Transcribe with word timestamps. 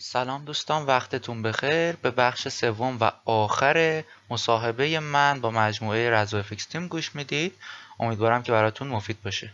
سلام 0.00 0.44
دوستان 0.44 0.86
وقتتون 0.86 1.42
بخیر. 1.42 1.96
به 1.96 2.10
بخش 2.10 2.48
سوم 2.48 2.98
و 3.00 3.12
آخر 3.24 4.04
مصاحبه 4.30 5.00
من 5.00 5.40
با 5.40 5.50
مجموعه 5.50 6.10
رزو 6.10 6.36
افکس 6.36 6.66
تیم 6.66 6.88
گوش 6.88 7.14
می‌دید. 7.14 7.58
امیدوارم 8.00 8.42
که 8.42 8.52
براتون 8.52 8.88
مفید 8.88 9.22
باشه. 9.22 9.52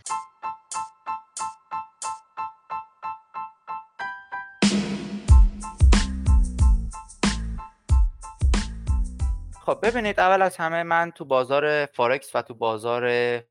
خب 9.67 9.79
ببینید 9.83 10.21
اول 10.21 10.43
از 10.43 10.57
همه 10.57 10.83
من 10.83 11.11
تو 11.11 11.25
بازار 11.25 11.87
فارکس 11.87 12.37
و 12.37 12.43
تو 12.43 12.55
بازار 12.55 13.43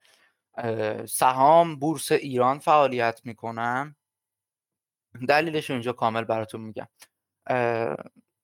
سهام 1.05 1.75
بورس 1.79 2.11
ایران 2.11 2.59
فعالیت 2.59 3.21
می‌کنم. 3.23 3.95
دلیلش 5.27 5.69
رو 5.69 5.73
اینجا 5.73 5.93
کامل 5.93 6.23
براتون 6.23 6.61
میگم. 6.61 6.87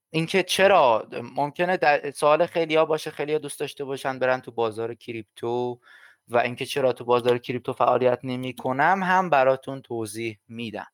اینکه 0.09 0.43
چرا 0.43 1.07
ممکنه 1.11 1.77
در 1.77 2.11
سوال 2.11 2.45
خیلی 2.45 2.75
ها 2.75 2.85
باشه 2.85 3.11
خیلی 3.11 3.33
ها 3.33 3.39
دوست 3.39 3.59
داشته 3.59 3.83
باشن 3.83 4.19
برن 4.19 4.41
تو 4.41 4.51
بازار 4.51 4.93
کریپتو 4.93 5.79
و 6.27 6.37
اینکه 6.37 6.65
چرا 6.65 6.93
تو 6.93 7.05
بازار 7.05 7.37
کریپتو 7.37 7.73
فعالیت 7.73 8.19
نمی 8.23 8.55
کنم 8.55 9.03
هم 9.03 9.29
براتون 9.29 9.81
توضیح 9.81 10.39
میدم. 10.47 10.87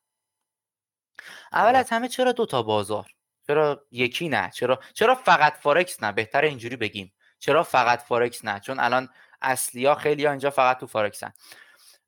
اول 1.52 1.76
از 1.76 1.90
همه 1.90 2.08
چرا 2.08 2.32
دو 2.32 2.46
تا 2.46 2.62
بازار؟ 2.62 3.10
چرا 3.46 3.86
یکی 3.90 4.28
نه؟ 4.28 4.50
چرا 4.50 4.80
چرا 4.94 5.14
فقط 5.14 5.56
فارکس 5.56 6.02
نه؟ 6.02 6.12
بهتر 6.12 6.42
اینجوری 6.42 6.76
بگیم. 6.76 7.12
چرا 7.38 7.62
فقط 7.62 8.02
فارکس 8.02 8.44
نه؟ 8.44 8.60
چون 8.60 8.80
الان 8.80 9.08
اصلی 9.42 9.86
ها 9.86 9.94
خیلی 9.94 10.24
ها 10.24 10.30
اینجا 10.30 10.50
فقط 10.50 10.78
تو 10.78 10.86
فارکسن 10.86 11.32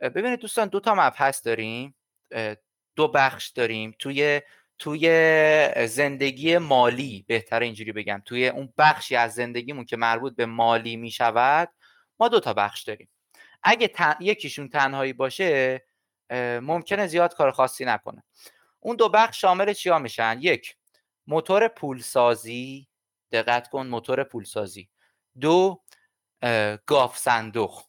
ببینید 0.00 0.40
دوستان 0.40 0.68
دو 0.68 0.80
تا 0.80 0.94
مبحث 0.94 1.46
داریم. 1.46 1.94
دو 2.96 3.08
بخش 3.08 3.48
داریم. 3.48 3.94
توی 3.98 4.40
توی 4.78 5.08
زندگی 5.86 6.58
مالی 6.58 7.24
بهتر 7.28 7.60
اینجوری 7.60 7.92
بگم. 7.92 8.22
توی 8.24 8.48
اون 8.48 8.72
بخشی 8.78 9.16
از 9.16 9.34
زندگیمون 9.34 9.84
که 9.84 9.96
مربوط 9.96 10.36
به 10.36 10.46
مالی 10.46 10.96
می 10.96 11.10
شود 11.10 11.72
ما 12.20 12.28
دو 12.28 12.40
تا 12.40 12.52
بخش 12.52 12.82
داریم. 12.82 13.08
اگه 13.62 13.90
یکیشون 14.20 14.68
تنهایی 14.68 15.12
باشه 15.12 15.82
ممکنه 16.62 17.06
زیاد 17.06 17.34
کار 17.34 17.50
خاصی 17.50 17.84
نکنه. 17.84 18.24
اون 18.80 18.96
دو 18.96 19.08
بخش 19.08 19.40
شامل 19.40 19.72
چیا 19.72 19.98
میشن؟ 19.98 20.38
یک 20.40 20.76
موتور 21.26 21.68
پولسازی. 21.68 22.88
دقت 23.32 23.68
کن 23.68 23.86
موتور 23.86 24.24
پولسازی. 24.24 24.88
دو 25.40 25.82
گاف 26.86 27.18
صندوق. 27.18 27.82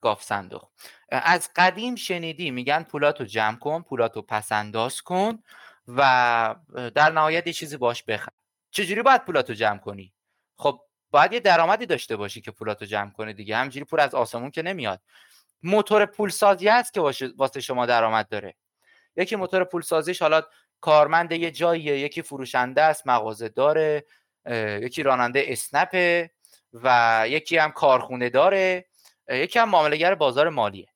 گاف 0.00 0.22
صندوق. 0.22 0.68
از 1.10 1.50
قدیم 1.56 1.96
شنیدی 1.96 2.50
میگن 2.50 2.82
پولاتو 2.82 3.24
جمع 3.24 3.56
کن 3.56 3.82
پولاتو 3.82 4.22
پسنداز 4.22 5.02
کن 5.02 5.42
و 5.88 6.54
در 6.94 7.10
نهایت 7.10 7.46
یه 7.46 7.52
چیزی 7.52 7.76
باش 7.76 8.02
بخر. 8.02 8.32
چجوری 8.70 9.02
باید 9.02 9.24
پولاتو 9.24 9.54
جمع 9.54 9.78
کنی؟ 9.78 10.12
خب 10.56 10.80
باید 11.10 11.32
یه 11.32 11.40
درآمدی 11.40 11.86
داشته 11.86 12.16
باشی 12.16 12.40
که 12.40 12.50
پولاتو 12.50 12.84
جمع 12.84 13.10
کنی 13.10 13.34
دیگه 13.34 13.56
همجوری 13.56 13.84
پول 13.84 14.00
از 14.00 14.14
آسمون 14.14 14.50
که 14.50 14.62
نمیاد. 14.62 15.00
موتور 15.62 16.06
پولسازی 16.06 16.68
هست 16.68 16.94
که 16.94 17.00
واسه 17.36 17.60
شما 17.60 17.86
درآمد 17.86 18.28
داره. 18.28 18.54
یکی 19.16 19.36
موتور 19.36 19.64
پولسازیش 19.64 20.22
حالا 20.22 20.42
کارمند 20.80 21.32
یه 21.32 21.50
جاییه 21.50 21.98
یکی 21.98 22.22
فروشنده 22.22 22.82
است 22.82 23.06
مغازه 23.06 23.48
داره 23.48 24.04
یکی 24.82 25.02
راننده 25.02 25.44
اسنپه 25.46 26.30
و 26.72 27.24
یکی 27.26 27.56
هم 27.56 27.72
کارخونه 27.72 28.30
داره 28.30 28.86
یکی 29.28 29.58
هم 29.58 29.68
معاملهگر 29.68 30.14
بازار 30.14 30.48
مالیه. 30.48 30.88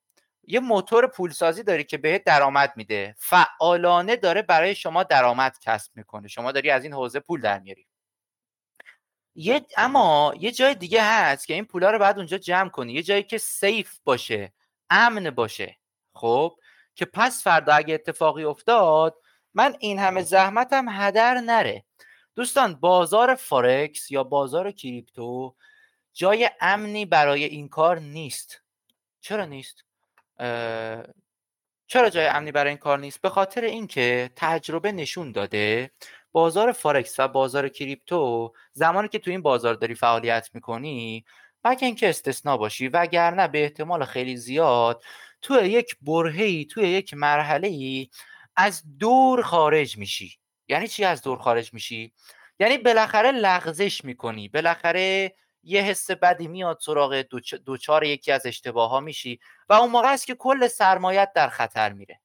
یه 0.46 0.60
موتور 0.60 1.06
پولسازی 1.06 1.62
داری 1.62 1.84
که 1.84 1.98
بهت 1.98 2.24
درآمد 2.24 2.72
میده. 2.76 3.14
فعالانه 3.18 4.16
داره 4.16 4.42
برای 4.42 4.74
شما 4.74 5.02
درآمد 5.02 5.58
کسب 5.58 5.92
می‌کنه. 5.96 6.28
شما 6.28 6.52
داری 6.52 6.70
از 6.70 6.84
این 6.84 6.92
حوزه 6.92 7.20
پول 7.20 7.40
در 7.40 7.58
میاری. 7.58 7.86
یه 9.34 9.66
اما 9.76 10.34
یه 10.40 10.50
جای 10.50 10.74
دیگه 10.74 11.02
هست 11.02 11.46
که 11.46 11.54
این 11.54 11.64
پولا 11.64 11.90
رو 11.90 11.98
بعد 11.98 12.18
اونجا 12.18 12.38
جمع 12.38 12.68
کنی. 12.68 12.92
یه 12.92 13.02
جایی 13.02 13.22
که 13.22 13.38
سیف 13.38 13.98
باشه 14.04 14.52
امن 14.90 15.30
باشه. 15.30 15.78
خب؟ 16.14 16.56
که 16.94 17.04
پس 17.04 17.42
فردا 17.44 17.74
اگه 17.74 17.94
اتفاقی 17.94 18.44
افتاد 18.44 19.16
من 19.54 19.76
این 19.80 19.98
همه 19.98 20.22
زحمتم 20.22 20.86
هدر 20.88 21.34
نره. 21.40 21.84
دوستان 22.34 22.74
بازار 22.74 23.34
فارکس 23.34 24.10
یا 24.10 24.24
بازار 24.24 24.70
کریپتو 24.72 25.54
جای 26.12 26.50
امنی 26.60 27.06
برای 27.06 27.44
این 27.44 27.68
کار 27.68 27.98
نیست. 27.98 28.62
چرا 29.20 29.44
نیست؟ 29.44 29.84
چرا 31.86 32.10
جای 32.10 32.26
امنی 32.26 32.52
برای 32.52 32.68
این 32.68 32.78
کار 32.78 32.98
نیست؟ 32.98 33.20
به 33.20 33.28
خاطر 33.28 33.60
اینکه 33.64 34.30
تجربه 34.36 34.92
نشون 34.92 35.32
داده 35.32 35.90
بازار 36.32 36.72
فارکس 36.72 37.20
و 37.20 37.28
بازار 37.28 37.68
کریپتو 37.68 38.52
زمانی 38.72 39.08
که 39.08 39.18
تو 39.18 39.30
این 39.30 39.42
بازار 39.42 39.74
داری 39.74 39.94
فعالیت 39.94 40.48
می‌کنی 40.54 41.24
مگه 41.64 41.86
اینکه 41.86 42.08
استثنا 42.08 42.56
باشی 42.56 42.88
وگرنه 42.88 43.48
به 43.48 43.62
احتمال 43.62 44.04
خیلی 44.04 44.36
زیاد 44.36 45.02
تو 45.42 45.64
یک 45.64 45.96
برهی 46.02 46.64
توی 46.64 46.88
یک 46.88 47.14
مرحله 47.14 47.68
ای 47.68 48.08
از 48.56 48.82
دور 48.98 49.42
خارج 49.42 49.98
میشی. 49.98 50.38
یعنی 50.68 50.88
چی 50.88 51.04
از 51.04 51.22
دور 51.22 51.38
خارج 51.38 51.74
میشی؟ 51.74 52.12
یعنی 52.58 52.78
بالاخره 52.78 53.30
لغزش 53.30 54.04
می‌کنی 54.04 54.48
بالاخره 54.48 55.34
یه 55.64 55.82
حس 55.82 56.10
بدی 56.10 56.48
میاد 56.48 56.78
سراغ 56.80 57.24
دوچار 57.64 58.04
یکی 58.04 58.32
از 58.32 58.46
اشتباه 58.46 58.90
ها 58.90 59.00
میشی 59.00 59.40
و 59.68 59.72
اون 59.72 59.90
موقع 59.90 60.12
است 60.12 60.26
که 60.26 60.34
کل 60.34 60.68
سرمایت 60.68 61.32
در 61.34 61.48
خطر 61.48 61.92
میره. 61.92 62.20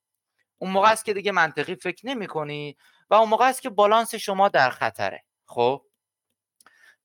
اون 0.57 0.72
موقع 0.72 0.91
است 0.91 1.05
که 1.05 1.13
دیگه 1.13 1.31
منطقی 1.31 1.75
فکر 1.75 2.07
نمی 2.07 2.27
کنی 2.27 2.77
و 3.09 3.13
اون 3.13 3.29
موقع 3.29 3.50
است 3.50 3.61
که 3.61 3.69
بالانس 3.69 4.16
شما 4.16 4.50
در 4.50 4.69
خطره. 4.69 5.23
خب؟ 5.45 5.81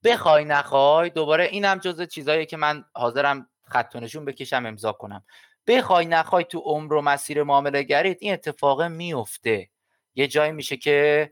بخوای 0.04 0.44
نخوای 0.44 1.10
دوباره 1.10 1.44
اینم 1.44 1.78
جز 1.78 2.02
چیزایی 2.08 2.46
که 2.46 2.56
من 2.56 2.84
حاضرم 2.94 3.48
خط 3.64 3.96
نشون 3.96 4.24
بکشم 4.24 4.66
امضا 4.66 4.92
کنم. 4.92 5.24
بخوای 5.66 6.06
نخوای 6.06 6.44
تو 6.44 6.58
عمر 6.58 6.92
و 6.92 7.02
مسیر 7.02 7.42
معامله 7.42 7.82
گرید 7.82 8.18
این 8.20 8.32
اتفاق 8.32 8.82
میفته 8.82 9.70
یه 10.14 10.26
جایی 10.26 10.52
میشه 10.52 10.76
که 10.76 11.30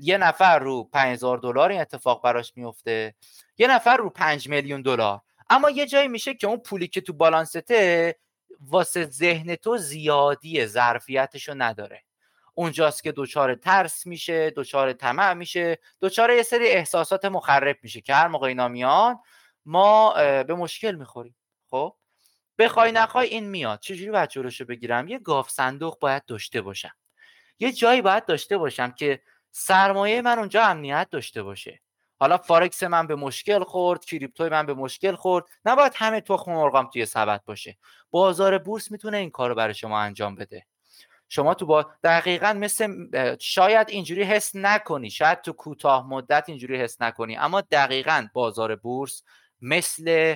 یه 0.00 0.18
نفر 0.20 0.58
رو 0.58 0.84
5000 0.84 1.38
دلار 1.38 1.70
این 1.70 1.80
اتفاق 1.80 2.22
براش 2.22 2.52
میفته 2.56 3.14
یه 3.58 3.66
نفر 3.66 3.96
رو 3.96 4.10
5 4.10 4.48
میلیون 4.48 4.82
دلار. 4.82 5.20
اما 5.50 5.70
یه 5.70 5.86
جایی 5.86 6.08
میشه 6.08 6.34
که 6.34 6.46
اون 6.46 6.56
پولی 6.56 6.88
که 6.88 7.00
تو 7.00 7.12
بالانسته 7.12 8.16
واسه 8.60 9.04
ذهن 9.04 9.54
تو 9.54 9.76
زیادی 9.76 10.66
ظرفیتشو 10.66 11.54
نداره. 11.56 12.04
اونجاست 12.54 13.02
که 13.02 13.12
دچار 13.16 13.54
ترس 13.54 14.06
میشه 14.06 14.50
دچار 14.50 14.92
طمع 14.92 15.34
میشه 15.34 15.78
دچار 16.00 16.30
یه 16.30 16.42
سری 16.42 16.68
احساسات 16.68 17.24
مخرب 17.24 17.76
میشه 17.82 18.00
که 18.00 18.14
هر 18.14 18.28
موقع 18.28 18.46
اینا 18.46 18.68
میان 18.68 19.18
ما 19.66 20.12
به 20.42 20.54
مشکل 20.54 20.94
می‌خوریم. 20.94 21.36
خب؟ 21.70 21.94
بخوای 22.58 22.92
نخوای 22.92 23.28
این 23.28 23.44
میاد. 23.44 23.80
چجوری 23.80 24.10
باید 24.10 24.28
جلوشو 24.28 24.64
بگیرم؟ 24.64 25.08
یه 25.08 25.18
گاف 25.18 25.50
صندوق 25.50 25.98
باید 25.98 26.24
داشته 26.24 26.60
باشم. 26.60 26.94
یه 27.58 27.72
جایی 27.72 28.02
باید 28.02 28.26
داشته 28.26 28.58
باشم 28.58 28.90
که 28.90 29.22
سرمایه 29.50 30.22
من 30.22 30.38
اونجا 30.38 30.62
امنیت 30.64 31.08
داشته 31.10 31.42
باشه. 31.42 31.80
حالا 32.20 32.36
فارکس 32.36 32.82
من 32.82 33.06
به 33.06 33.14
مشکل 33.14 33.64
خورد 33.64 34.04
کریپتوی 34.04 34.48
من 34.48 34.66
به 34.66 34.74
مشکل 34.74 35.14
خورد. 35.14 35.44
نباید 35.64 35.92
همه 35.96 36.20
تخم 36.20 36.52
مرغام 36.52 36.90
توی 36.92 37.06
سبد 37.06 37.44
باشه. 37.44 37.78
بازار 38.10 38.58
بورس 38.58 38.90
می‌تونه 38.90 39.16
این 39.16 39.30
کارو 39.30 39.54
برای 39.54 39.74
شما 39.74 40.00
انجام 40.00 40.34
بده. 40.34 40.66
شما 41.28 41.54
تو 41.54 41.66
با 41.66 41.90
دقیقا 42.04 42.52
مثل 42.52 43.06
شاید 43.40 43.90
اینجوری 43.90 44.22
حس 44.22 44.50
نکنی. 44.54 45.10
شاید 45.10 45.40
تو 45.40 45.52
کوتاه 45.52 46.08
مدت 46.08 46.44
اینجوری 46.46 46.76
حس 46.76 47.02
نکنی. 47.02 47.36
اما 47.36 47.60
دقیقا 47.60 48.28
بازار 48.32 48.76
بورس 48.76 49.22
مثل 49.60 50.34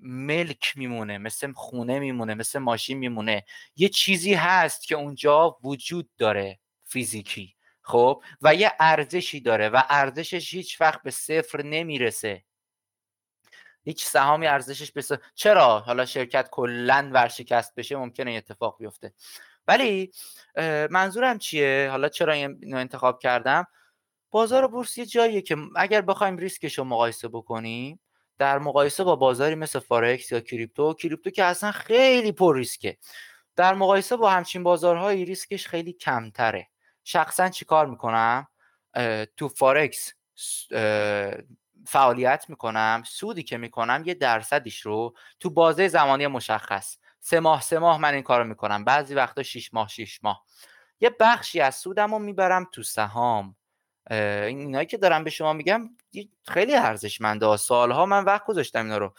ملک 0.00 0.72
میمونه 0.76 1.18
مثل 1.18 1.52
خونه 1.52 1.98
میمونه 1.98 2.34
مثل 2.34 2.58
ماشین 2.58 2.98
میمونه. 2.98 3.44
یه 3.76 3.88
چیزی 3.88 4.34
هست 4.34 4.86
که 4.86 4.94
اونجا 4.94 5.56
وجود 5.64 6.10
داره 6.18 6.58
فیزیکی. 6.84 7.54
خب؟ 7.82 8.22
و 8.42 8.54
یه 8.54 8.72
ارزشی 8.80 9.40
داره 9.40 9.68
و 9.68 9.82
ارزشش 9.88 10.54
هیچ 10.54 10.80
وقت 10.80 11.02
به 11.02 11.10
صفر 11.10 11.62
نمی‌رسه. 11.62 12.44
هیچ 13.84 14.04
سهامی 14.04 14.46
ارزشش 14.46 14.92
به 14.92 15.02
چرا؟ 15.34 15.78
حالا 15.78 16.04
شرکت 16.04 16.48
کلا 16.50 17.10
ورشکست 17.12 17.74
بشه 17.74 17.96
ممکنه 17.96 18.32
اتفاق 18.32 18.76
بیفته. 18.78 19.12
ولی 19.68 20.12
منظورم 20.90 21.38
چیه؟ 21.38 21.88
حالا 21.90 22.08
چرا 22.08 22.32
اینو 22.32 22.76
انتخاب 22.76 23.18
کردم؟ 23.18 23.66
بازار 24.30 24.66
بورس 24.66 24.98
یه 24.98 25.06
جاییه 25.06 25.42
که 25.42 25.56
اگر 25.76 26.00
بخوایم 26.00 26.36
ریسکش 26.36 26.78
رو 26.78 26.84
مقایسه 26.84 27.28
بکنیم 27.28 28.00
در 28.38 28.58
مقایسه 28.58 29.04
با 29.04 29.16
بازاری 29.16 29.54
مثل 29.54 29.78
فارکس 29.78 30.32
یا 30.32 30.40
کریپتو 30.40 30.94
کریپتو 30.94 31.30
که 31.30 31.44
اصلا 31.44 31.72
خیلی 31.72 32.32
پر 32.32 32.56
ریسکه. 32.56 32.98
در 33.56 33.74
مقایسه 33.74 34.16
با 34.16 34.30
همچین 34.30 34.62
بازارهایی 34.62 35.24
ریسکش 35.24 35.66
خیلی 35.66 35.92
کمتره. 35.92 36.68
شخصا 37.04 37.48
چیکار 37.48 37.86
می‌کنم؟ 37.86 38.48
تو 39.36 39.48
فارکس 39.48 40.12
فعالیت 41.86 42.44
می‌کنم 42.48 43.02
سودی 43.06 43.42
که 43.42 43.56
می‌کنم 43.56 44.02
یه 44.06 44.14
درصدیش 44.14 44.80
رو 44.80 45.14
تو 45.40 45.50
بازه 45.50 45.88
زمانی 45.88 46.26
مشخص. 46.26 46.96
سه 47.20 47.40
ماه 47.40 47.60
سه 47.60 47.78
ماه 47.78 47.98
من 48.00 48.14
این 48.14 48.22
کارو 48.22 48.44
می‌کنم. 48.44 48.84
بعضی 48.84 49.14
وقتا 49.14 49.42
6 49.42 49.74
ماه 49.74 49.88
6 49.88 50.20
ماه. 50.22 50.44
یه 51.00 51.10
بخشی 51.20 51.60
از 51.60 51.74
سودم 51.74 52.12
رو 52.12 52.18
می‌برم 52.18 52.68
تو 52.72 52.82
سهام. 52.82 53.56
اینایی 54.10 54.86
که 54.86 54.96
دارم 54.96 55.24
به 55.24 55.30
شما 55.30 55.52
میگم 55.52 55.90
خیلی 56.48 56.74
ارزشمنده 56.74 57.56
سالها 57.56 58.06
من 58.06 58.24
وقت 58.24 58.44
گذاشتم 58.44 58.84
اینا 58.84 58.98
رو. 58.98 59.14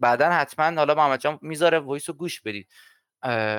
بعدا 0.00 0.30
حتما 0.30 0.76
حالا 0.76 0.94
محمد 0.94 1.20
جان 1.20 1.38
می‌ذاره 1.42 1.78
وایس 1.78 2.08
رو 2.08 2.14
گوش 2.14 2.40
بدید. 2.40 2.68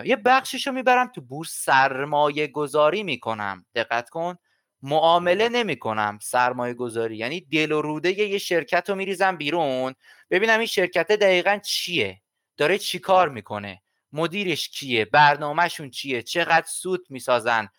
یه 0.05 0.15
بخشش 0.25 0.67
رو 0.67 0.73
می‌برم 0.73 1.07
تو 1.07 1.21
بورس 1.21 1.63
سرمایه 1.63 2.47
گذاری 2.47 3.03
می‌کنم. 3.03 3.65
دقت 3.75 4.09
کن. 4.09 4.37
معامله 4.83 5.49
نمی 5.49 5.79
کنم 5.79 6.19
سرمایه 6.21 6.73
گذاری 6.73 7.17
یعنی 7.17 7.41
دل 7.41 7.71
و 7.71 7.81
روده 7.81 8.19
یه 8.19 8.37
شرکت 8.37 8.89
رو 8.89 8.95
میریزم 8.95 9.37
بیرون. 9.37 9.95
ببینم 10.29 10.57
این 10.59 10.67
شرکت 10.67 11.07
دقیقا 11.07 11.59
چیه؟ 11.65 12.21
داره 12.57 12.77
چی 12.77 12.99
کار 12.99 13.29
می‌کنه؟ 13.29 13.81
مدیرش 14.13 14.69
کیه؟ 14.69 15.05
برنامهشون 15.05 15.89
چیه؟ 15.89 16.21
چقدر 16.21 16.67
سود 16.67 17.05
می‌سازن؟ 17.09 17.69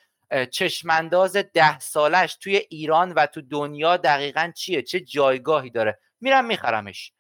چشمانداز 0.51 1.37
ده 1.37 1.79
سالش 1.79 2.37
توی 2.37 2.57
ایران 2.57 3.13
و 3.13 3.27
تو 3.27 3.41
دنیا 3.41 3.97
دقیقا 3.97 4.53
چیه؟ 4.57 4.83
چه 4.83 5.01
جایگاهی 5.01 5.71
داره؟ 5.71 5.99
میرم 6.21 6.45
میخرمش. 6.45 7.13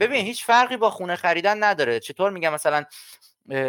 ببین 0.00 0.26
هیچ 0.26 0.44
فرقی 0.44 0.76
با 0.76 0.90
خونه 0.90 1.16
خریدن 1.16 1.64
نداره. 1.64 2.00
چطور 2.00 2.30
میگم؟ 2.30 2.54
مثلا 2.54 2.84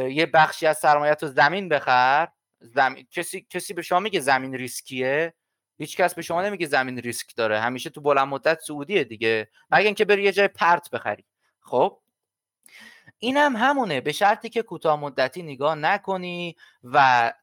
یه 0.10 0.26
بخشی 0.26 0.68
از 0.68 0.78
سرمایت 0.78 1.24
رو 1.24 1.30
زمین 1.30 1.70
بخر. 1.70 2.28
زمین 2.60 3.08
کسی 3.12 3.48
کسی 3.50 3.74
به 3.74 3.82
شما 3.82 4.00
میگه 4.00 4.20
زمین 4.20 4.54
ریسکیه؟ 4.54 5.34
هیچ 5.78 5.98
کس 5.98 6.16
به 6.16 6.22
شما 6.22 6.42
نمیگه 6.42 6.68
زمین 6.68 6.98
ریسک 6.98 7.36
داره. 7.36 7.60
همیشه 7.60 7.90
تو 7.90 8.02
بلند 8.02 8.28
مدت 8.28 8.60
سعودیه 8.60 9.04
دیگه. 9.04 9.50
مگه 9.72 9.86
اینکه 9.86 10.06
بری 10.06 10.24
یه 10.24 10.32
جای 10.32 10.48
پرت 10.48 10.90
بخری. 10.90 11.26
خب؟ 11.60 12.00
اینم 13.20 13.56
هم 13.56 13.70
همونه. 13.70 14.02
به 14.02 14.12
شرطی 14.12 14.50
که 14.50 14.62
کوتاه 14.62 15.00
مدتی 15.00 15.44
نگاه 15.44 15.76
نکنی 15.76 16.56
و 16.84 17.34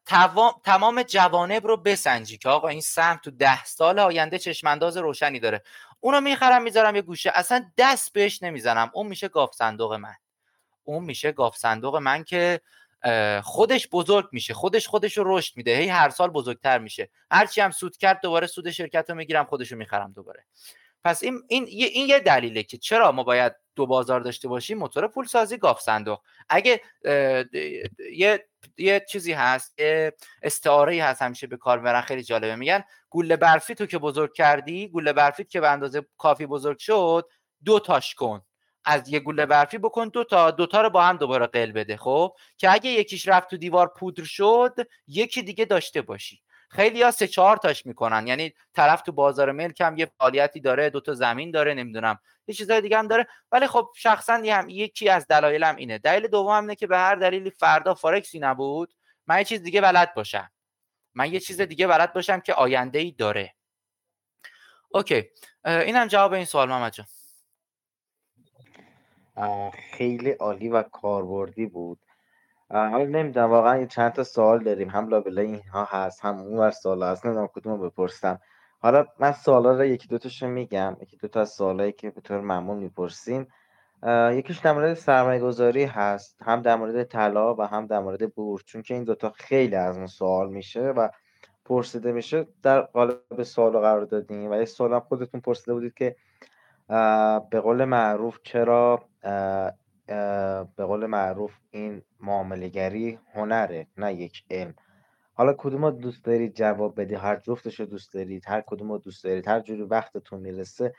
تمام 0.64 1.02
جوانب 1.02 1.66
رو 1.66 1.76
بسنجی 1.76 2.38
که 2.38 2.48
آقا 2.48 2.69
این 2.69 2.81
سهم 2.81 3.20
تو 3.25 3.31
ده 3.31 3.64
سال 3.64 3.98
آینده 3.98 4.38
چشمانداز 4.38 4.96
روشنی 4.96 5.40
داره. 5.40 5.62
اونو 6.00 6.20
می‌خرم 6.20 6.62
می‌ذارم 6.62 6.96
یه 6.96 7.02
گوشه. 7.02 7.32
اصلا 7.34 7.70
دست 7.78 8.12
بهش 8.12 8.42
نمی‌زنم. 8.42 8.90
اون 8.94 9.06
میشه 9.06 9.28
گاف 9.28 9.54
صندوق 9.54 9.94
من. 9.94 10.14
اون 10.84 11.04
میشه 11.04 11.32
گاف 11.32 11.56
صندوق 11.56 11.96
من 11.96 12.25
که 12.25 12.60
خودش 13.42 13.88
بزرگ 13.92 14.28
میشه 14.32 14.54
خودش 14.54 14.88
خودش 14.88 15.19
رو 15.19 15.36
رشد 15.36 15.56
میده 15.56 15.76
هی 15.76 15.88
هر 15.88 16.10
سال 16.10 16.31
بزرگتر 16.31 16.78
میشه. 16.78 17.10
هرچی 17.31 17.60
هم 17.60 17.70
سود 17.70 17.96
کرد 17.96 18.20
دوباره 18.22 18.46
سود 18.46 18.70
شرکت 18.70 19.10
رو 19.10 19.16
می‌گیرم 19.16 19.44
خودش 19.44 19.72
رو 19.72 19.78
می‌خرم 19.78 20.12
دوباره. 20.12 20.44
پس 21.04 21.22
این, 21.22 21.42
این, 21.48 21.64
این 21.69 22.08
یه 22.08 22.20
دلیله 22.20 22.62
که 22.62 22.78
چرا 22.78 23.12
ما 23.12 23.22
باید 23.22 23.52
دو 23.76 23.86
بازار 23.86 24.20
داشته 24.20 24.48
باشیم؟ 24.48 24.78
موتور 24.78 25.08
پول 25.08 25.26
سازی 25.26 25.56
گاف 25.56 25.81
صندوق. 25.81 26.20
اگه 26.48 26.81
یه 28.12 28.48
یه 28.78 29.06
چیزی 29.08 29.32
هست 29.32 29.75
استعاره 30.42 31.04
هست 31.04 31.22
همیشه 31.22 31.46
به 31.46 31.56
کار 31.56 31.78
می‌برن 31.78 32.00
خیلی 32.00 32.22
جالبه. 32.22 32.56
میگن 32.56 32.84
گوله 33.10 33.36
برفی 33.36 33.75
تو 33.75 33.86
که 33.86 33.98
بزرگ 33.98 34.34
کردی 34.34 34.88
گوله 34.88 35.12
برفی 35.12 35.44
که 35.44 35.60
به 35.60 35.69
اندازه 35.69 36.06
کافی 36.19 36.46
بزرگ 36.46 36.78
شد 36.78 37.28
دو 37.64 37.81
تاش 37.81 38.14
کن. 38.14 38.42
از 38.84 39.08
یه 39.08 39.20
گوله 39.20 39.46
برفی 39.46 39.78
بکن 39.78 40.08
دو 40.08 40.25
تا 40.25 40.50
دو 40.50 40.66
تا 40.66 40.82
رو 40.82 40.90
با 40.90 41.02
هم 41.02 41.16
دوباره 41.16 41.46
قل 41.46 41.72
بده 41.72 41.96
خب؟ 41.96 42.36
که 42.58 42.72
اگه 42.72 42.90
یکیش 42.90 43.28
رفت 43.28 43.50
تو 43.50 43.56
دیوار 43.56 43.88
پودر 43.88 44.25
شد 44.25 44.75
یکی 45.06 45.42
دیگه 45.42 45.64
داشته 45.64 46.02
باشی. 46.02 46.40
خیلی 46.70 47.02
ها 47.02 47.10
سه 47.10 47.26
چهار 47.28 47.56
تاش 47.56 47.86
می‌کنن. 47.86 48.26
یعنی 48.26 48.54
طرف 48.75 49.02
تو 49.02 49.12
بازار 49.12 49.52
ملک 49.52 49.81
هم 49.81 49.96
یه 49.96 50.06
فعالیتی 50.19 50.60
داره 50.60 50.90
دو 50.90 51.00
تا 51.00 51.14
زمین 51.14 51.50
داره 51.50 51.75
نمی‌دونم 51.75 52.19
یه 52.46 52.54
چیزای 52.54 52.81
دیگه 52.81 52.98
هم 52.98 53.08
داره. 53.08 53.26
ولی 53.52 53.66
خب 53.66 53.90
شخصا 53.96 54.34
هم 54.34 54.69
یکی 54.69 55.08
از 55.08 55.26
دلایلم 55.26 55.76
اینه. 55.76 55.98
دلیل 55.98 56.26
دوم 56.26 56.60
اینه 56.60 56.75
که 56.75 56.86
به 56.86 56.98
هر 56.98 57.14
دلیلی 57.14 57.50
فردا 57.50 57.94
فارکسی 57.94 58.38
نبود 58.38 58.94
من 59.26 59.38
یه 59.38 59.44
چیز 59.44 59.62
دیگه 59.62 59.81
بلد 59.81 60.14
باشم. 60.14 60.50
من 61.14 61.32
یه 61.32 61.40
چیز 61.40 61.60
دیگه 61.60 61.86
بلد 61.86 62.12
باشم 62.12 62.40
که 62.40 62.54
آینده 62.54 62.98
ای 62.98 63.10
داره. 63.10 63.54
اوکی. 64.90 65.25
اینم 65.64 66.06
جواب 66.06 66.32
این 66.32 66.44
سوال 66.44 66.69
محمد 66.69 66.92
جان. 66.92 67.06
خیلی 69.92 70.31
عالی 70.31 70.69
و 70.69 70.82
کاربردی 70.82 71.66
بود. 71.66 71.98
حالا 72.70 73.04
نمی‌دونم 73.04 73.50
واقعا 73.50 73.84
چند 73.84 74.12
تا 74.12 74.25
سوال 74.25 74.64
داریم. 74.64 74.90
هم 74.90 75.08
لابلای 75.08 75.46
اینها 75.46 75.84
هست 75.84 76.25
هم 76.25 76.38
اون 76.38 76.58
ور 76.58 76.70
سوال 76.70 77.02
هست. 77.02 77.26
نمی‌دونم 77.26 77.46
کدوم 77.46 77.81
رو 77.81 77.90
بپرسم. 77.90 78.40
حالا 78.81 79.06
من 79.19 79.32
سوالا 79.32 79.72
رو 79.72 79.84
یکی 79.84 80.08
دوتاشو 80.08 80.46
میگم. 80.46 80.96
یکی 81.00 81.16
دوتا 81.16 81.40
از 81.40 81.50
سوالایی 81.50 81.92
که 81.92 82.10
به 82.10 82.20
طور 82.20 82.40
معمول 82.40 82.76
می‌پرسیم. 82.76 83.46
یکیش 84.32 84.58
در 84.58 84.72
مورد 84.72 84.94
سرمایه 84.94 85.40
گذاری 85.40 85.84
هست. 85.84 86.42
هم 86.42 86.62
در 86.62 86.76
مورد 86.76 87.04
طلا 87.04 87.54
و 87.54 87.62
هم 87.62 87.86
در 87.86 88.00
مورد 88.00 88.34
بورس. 88.34 88.64
چون 88.64 88.82
که 88.82 88.94
این 88.94 89.04
دوتا 89.04 89.31
خیلی 89.31 89.76
از 89.76 89.96
اون 89.96 90.06
سوال 90.06 90.50
میشه 90.50 90.81
و 90.81 91.08
پرسیده 91.64 92.12
میشه. 92.12 92.46
در 92.62 92.81
قالب 92.81 93.42
سوال 93.42 93.72
قرار 93.72 94.04
دادیم. 94.04 94.50
و 94.50 94.54
یه 94.54 94.64
سوال 94.64 94.92
هم 94.92 95.00
خودتون 95.00 95.40
پرسیده 95.40 95.75
بودید 95.75 95.94
که 95.94 96.16
به 97.50 97.60
قول 97.60 97.84
معروف 97.84 98.38
چرا 98.42 99.02
به 100.76 100.84
قول 100.86 101.06
معروف 101.06 101.58
این 101.70 102.02
معاملگری 102.20 103.18
هنره 103.34 103.86
نه 103.96 104.14
یک 104.14 104.44
علم. 104.50 104.74
حالا 105.34 105.54
کدوم 105.58 105.90
دوست 105.90 106.24
دارید 106.24 106.54
جواب 106.54 107.00
بدی 107.00 107.14
هر 107.14 107.36
جفتش 107.36 107.80
رو 107.80 107.86
دوست 107.86 108.14
دارید 108.14 108.44
هر 108.46 108.60
کدوم 108.60 108.92
رو 108.92 108.98
دوست 108.98 109.24
دارید 109.24 109.48
هر 109.48 109.60
جوری 109.60 109.82
وقتتون 109.82 110.40
می‌رسه 110.40 110.94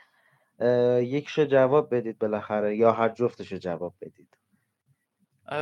یکشو 1.00 1.44
جواب 1.44 1.94
بدید 1.94 2.18
بالاخره 2.18 2.76
یا 2.76 2.92
هر 2.92 3.08
جفتش 3.08 3.52
رو 3.52 3.58
جواب 3.58 3.94
بدید. 4.00 4.38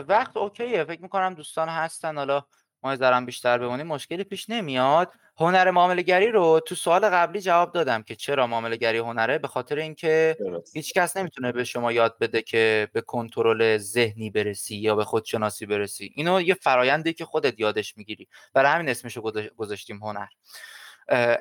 وقت 0.09 0.37
اوکیه. 0.37 0.85
فکر 0.85 1.03
می‌کنم 1.03 1.35
دوستان 1.35 1.69
هستن. 1.69 2.17
حالا 2.17 2.45
ما 2.85 2.97
ذرم 2.97 3.27
بیشتر 3.27 3.59
بمونیم 3.59 3.87
مشکلی 3.87 4.25
پیش 4.25 4.51
نمیاد. 4.51 5.13
هنر 5.37 5.71
معامله 5.71 6.03
گری 6.03 6.31
رو 6.31 6.61
تو 6.67 6.75
سوال 6.75 7.09
قبلی 7.09 7.41
جواب 7.41 7.73
دادم 7.73 8.03
که 8.03 8.17
چرا 8.17 8.47
معامله 8.47 8.77
گری 8.77 8.99
هنره؟ 8.99 9.39
به 9.39 9.49
خاطر 9.49 9.79
اینکه 9.79 10.37
هیچ 10.75 10.93
کس 10.93 11.17
نمی‌تونه 11.17 11.53
به 11.53 11.65
شما 11.65 11.93
یاد 11.93 12.19
بده 12.19 12.43
که 12.43 12.89
به 12.93 13.01
کنترل 13.01 13.79
ذهنی 13.79 14.31
برسی 14.31 14.77
یا 14.77 14.95
به 14.95 15.05
خودشناسی 15.05 15.67
برسی. 15.67 16.13
اینو 16.15 16.41
یه 16.41 16.55
فرایندی 16.55 17.13
که 17.13 17.25
خودت 17.25 17.61
یادش 17.61 17.97
می‌گیری. 17.97 18.29
برای 18.55 18.73
همین 18.73 18.89
اسمشو 18.89 19.33
گذاشتیم 19.57 19.97
هنر. 19.97 20.27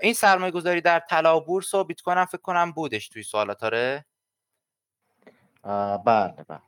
این 0.01 0.13
سرمایه 0.13 0.51
گذاری 0.51 0.81
در 0.81 0.99
طلا 0.99 1.37
و 1.37 1.45
بورس 1.45 1.73
و 1.73 1.83
بیت 1.83 2.01
کوین 2.01 2.25
فکر 2.25 2.41
کنم 2.41 2.71
بودش 2.71 3.09
توی 3.09 3.23
سوالات 3.23 3.63
آره؟ 3.63 4.05
بله 6.05 6.45
بله. 6.47 6.61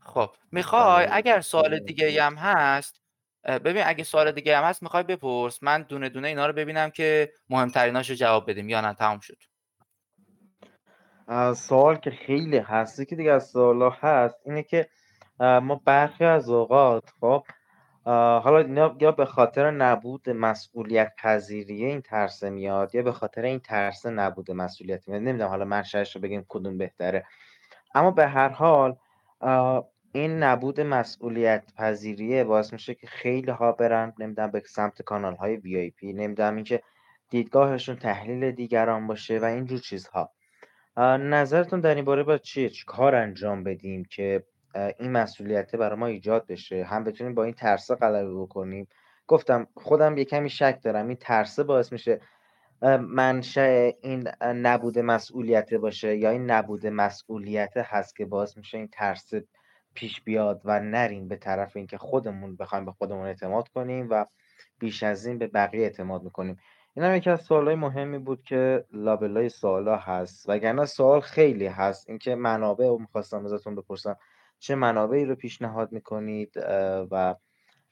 خب 0.00 0.30
می‌خوای؟ 0.52 1.06
بله. 1.06 1.16
اگر 1.16 1.40
سوال 1.40 1.78
دیگه 1.78 2.22
هم 2.22 2.34
هست 2.34 3.01
ببین 3.44 3.82
اگه 3.86 4.04
سوال 4.04 4.32
دیگه 4.32 4.58
هم 4.58 4.64
هست 4.64 4.82
می‌خوای 4.82 5.02
بپرس. 5.02 5.62
من 5.62 5.82
دونه 5.82 6.08
دونه 6.08 6.28
اینا 6.28 6.46
رو 6.46 6.52
ببینم 6.52 6.90
که 6.90 7.32
مهمتریناشو 7.50 8.14
جواب 8.14 8.50
بدیم 8.50 8.68
یا 8.68 8.80
نه. 8.80 8.94
تمام 8.94 9.20
شد. 9.20 9.38
سوال 11.56 11.96
که 11.96 12.10
خیلی 12.10 12.58
هستی 12.58 13.06
که 13.06 13.16
دیگه 13.16 13.32
از 13.32 13.46
سوالا 13.46 13.90
هست 13.90 14.40
اینه 14.44 14.62
که 14.62 14.88
ما 15.40 15.80
برخی 15.84 16.24
از 16.24 16.48
اوقات 16.48 17.10
خب 17.20 17.44
حالا 18.04 18.58
اینا 18.58 18.96
یا 19.00 19.12
به 19.12 19.24
خاطر 19.24 19.70
نبود 19.70 20.30
مسئولیت 20.30 21.12
پذیری 21.18 21.84
این 21.84 22.00
ترسه 22.00 22.50
میاد 22.50 22.94
یا 22.94 23.02
به 23.02 23.12
خاطر 23.12 23.42
این 23.42 23.58
ترسه 23.58 24.10
نبود 24.10 24.50
مسئولیت 24.50 25.08
میاد. 25.08 25.22
نمی‌دونم 25.22 25.48
حالا 25.50 25.64
منشأش 25.64 26.16
رو 26.16 26.22
بگیم 26.22 26.44
کدوم 26.48 26.78
بهتره. 26.78 27.26
اما 27.94 28.10
به 28.10 28.26
هر 28.26 28.48
حال 28.48 28.96
این 30.12 30.42
نبود 30.42 30.80
مسئولیت 30.80 31.72
پذیریه 31.76 32.44
باعث 32.44 32.72
میشه 32.72 32.94
که 32.94 33.06
خیلی 33.06 33.50
ها 33.50 33.72
برن 33.72 34.12
نمی‌دونم 34.18 34.50
به 34.50 34.62
سمت 34.66 35.02
کانال 35.02 35.36
های 35.36 35.56
وی 35.56 35.78
آی 35.78 35.90
پی 35.90 36.12
نمی‌دونم 36.12 36.56
اینکه 36.56 36.82
دیدگاهشون 37.30 37.96
تحلیل 37.96 38.50
دیگران 38.50 39.06
باشه 39.06 39.38
و 39.38 39.44
اینجور 39.44 39.78
چیزها. 39.78 40.30
نظرتون 40.96 41.80
در 41.80 41.94
این 41.94 42.04
باره 42.04 42.22
با 42.22 42.38
چیه 42.38 42.68
چی 42.68 42.84
کار 42.86 43.14
انجام 43.14 43.64
بدیم 43.64 44.04
که 44.04 44.44
این 44.98 45.12
مسئولیت 45.12 45.76
برای 45.76 45.98
ما 45.98 46.06
ایجاد 46.06 46.46
بشه؟ 46.46 46.84
هم 46.84 47.04
بتونیم 47.04 47.34
با 47.34 47.44
این 47.44 47.54
ترسه 47.54 47.94
غلبه 47.94 48.34
بکنیم؟ 48.34 48.88
گفتم 49.26 49.66
خودم 49.74 50.18
یه 50.18 50.24
کمی 50.24 50.50
شک 50.50 50.78
دارم. 50.82 51.08
این 51.08 51.16
ترسه 51.16 51.62
باعث 51.62 51.92
میشه 51.92 52.20
منشأ 53.00 53.90
این 54.02 54.28
نبود 54.40 54.98
مسئولیت 54.98 55.74
باشه 55.74 56.16
یا 56.16 56.30
این 56.30 56.50
نبود 56.50 56.86
مسئولیت 56.86 57.76
هست 57.76 58.16
که 58.16 58.24
باعث 58.24 58.56
میشه 58.56 58.78
این 58.78 58.88
ترسه 58.88 59.44
پیش 59.94 60.20
بیاد 60.20 60.60
و 60.64 60.80
نریم 60.80 61.28
به 61.28 61.36
طرف 61.36 61.76
اینکه 61.76 61.98
خودمون 61.98 62.56
بخوایم 62.56 62.84
به 62.84 62.92
خودمون 62.92 63.26
اعتماد 63.26 63.68
کنیم 63.68 64.06
و 64.10 64.26
بیش 64.78 65.02
از 65.02 65.26
این 65.26 65.38
به 65.38 65.46
بقیه 65.46 65.82
اعتماد 65.82 66.22
می‌کنیم. 66.22 66.56
این 66.94 67.04
هم 67.04 67.14
یکی 67.14 67.30
از 67.30 67.40
سوالای 67.40 67.74
مهمی 67.74 68.18
بود 68.18 68.42
که 68.42 68.84
لابلای 68.92 69.48
سوالا 69.48 69.96
هست 69.96 70.48
وگرنه 70.48 70.86
سوال 70.86 71.20
خیلی 71.20 71.66
هست. 71.66 72.08
اینکه 72.08 72.34
منابع 72.34 72.86
رو 72.86 72.98
می‌خواستم 72.98 73.44
ازتون 73.44 73.74
بپرسم. 73.74 74.16
چه 74.58 74.74
منابعی 74.74 75.24
رو 75.24 75.34
پیشنهاد 75.34 75.92
می‌کنید؟ 75.92 76.52
و 77.10 77.34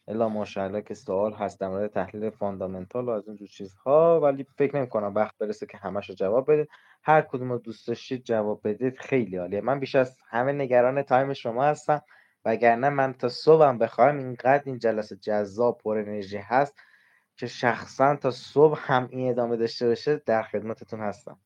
الا 0.09 0.29
ماشاءالله 0.29 0.83
که 0.83 0.95
سوال 0.95 1.33
هست 1.33 1.61
در 1.61 1.69
مورد 1.69 1.93
تحلیل 1.93 2.31
فاندامنتال 2.31 3.05
و 3.05 3.11
از 3.11 3.29
اینجور 3.29 3.49
چیزها 3.49 4.21
ولی 4.21 4.47
فکر 4.57 4.77
نمی 4.77 4.89
کنم 4.89 5.15
وقت 5.15 5.39
برسه 5.39 5.67
که 5.67 5.77
همش 5.77 6.09
رو 6.09 6.15
جواب 6.15 6.53
بدید. 6.53 6.69
هر 7.03 7.23
کدوم 7.23 7.53
رو 7.53 7.59
دوست 7.59 7.89
داشتید 7.89 8.25
جواب 8.25 8.61
بدید 8.65 8.99
خیلی 8.99 9.37
عالیه. 9.37 9.61
من 9.61 9.81
بیش 9.81 9.95
از 9.95 10.17
همه 10.29 10.53
نگران 10.53 11.03
time 11.03 11.33
شما 11.33 11.65
هستم 11.65 12.03
وگرنه 12.45 12.89
من 12.89 13.13
تا 13.13 13.29
صبحم 13.29 13.79
بخوایم 13.79 14.19
اینقدر 14.19 14.63
این 14.67 14.79
جلسه 14.79 15.17
جذاب 15.17 15.79
پر 15.85 15.99
انرژی 15.99 16.39
هست 16.39 16.75
که 17.37 17.47
شخصا 17.47 18.17
تا 18.17 18.31
صبح 18.31 18.81
هم 18.83 19.09
این 19.11 19.31
ادامه 19.31 19.57
داشته 19.57 19.89
باشه 19.89 20.23
در 20.27 20.43
خدمتتون 20.43 21.01
هستم. 21.01 21.39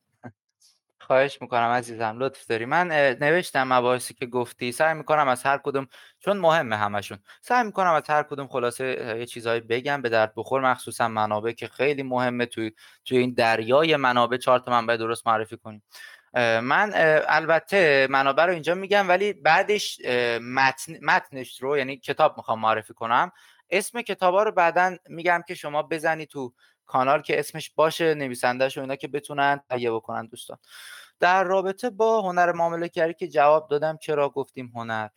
خواهش 1.04 1.42
می‌کنم 1.42 1.68
عزیزم 1.68 2.16
لطف 2.18 2.46
داری. 2.46 2.64
من 2.64 2.88
نوشتم 3.20 3.72
مباحثی 3.72 4.14
که 4.14 4.26
گفتی 4.26 4.72
سعی 4.72 4.94
می‌کنم 4.94 5.28
از 5.28 5.42
هر 5.42 5.58
کدوم 5.58 5.86
چون 6.20 6.36
مهمه 6.36 6.76
همشون 6.76 7.18
سعی 7.40 7.64
می‌کنم 7.64 7.92
از 7.92 8.02
هر 8.08 8.22
کدوم 8.22 8.48
خلاصه 8.48 9.16
یه 9.18 9.26
چیزهایی 9.26 9.60
بگم 9.60 10.02
به 10.02 10.08
درد 10.08 10.32
بخور. 10.36 10.70
مخصوصا 10.70 11.08
منابع 11.08 11.52
که 11.52 11.68
خیلی 11.68 12.02
مهمه 12.02 12.46
توی 12.46 12.72
توی 13.04 13.18
این 13.18 13.34
دریای 13.34 13.96
منابع. 13.96 14.36
چهار 14.36 14.58
تا 14.58 14.70
منبع 14.70 14.96
درست 14.96 15.26
معرفی 15.26 15.56
کنیم. 15.56 15.82
من 16.62 16.92
البته 17.28 18.06
منابع 18.10 18.44
رو 18.44 18.52
اینجا 18.52 18.74
میگم 18.74 19.08
ولی 19.08 19.32
بعدش 19.32 20.00
متن 20.40 20.98
متنش 21.02 21.62
رو 21.62 21.78
یعنی 21.78 21.96
کتاب 21.96 22.36
می‌خوام 22.36 22.60
معرفی 22.60 22.94
کنم. 22.94 23.32
اسم 23.70 24.02
کتابا 24.02 24.42
رو 24.42 24.52
بعدا 24.52 24.96
میگم 25.08 25.42
که 25.48 25.54
شما 25.54 25.82
بزنی 25.82 26.26
تو 26.26 26.52
کانال 26.86 27.22
که 27.22 27.38
اسمش 27.38 27.70
باشه 27.70 28.14
نویسندهش 28.14 28.78
و 28.78 28.80
اینا 28.80 28.96
که 28.96 29.08
بتونن 29.08 29.60
تهیه 29.70 29.90
بکنن 29.90 30.26
دوستان. 30.26 30.58
در 31.20 31.44
رابطه 31.44 31.90
با 31.90 32.22
هنر 32.22 32.52
معامله 32.52 32.88
کردی 32.88 33.14
که 33.14 33.28
جواب 33.28 33.68
دادم 33.68 33.96
چرا 33.96 34.28
گفتیم 34.28 34.72
هنر؟ 34.74 35.08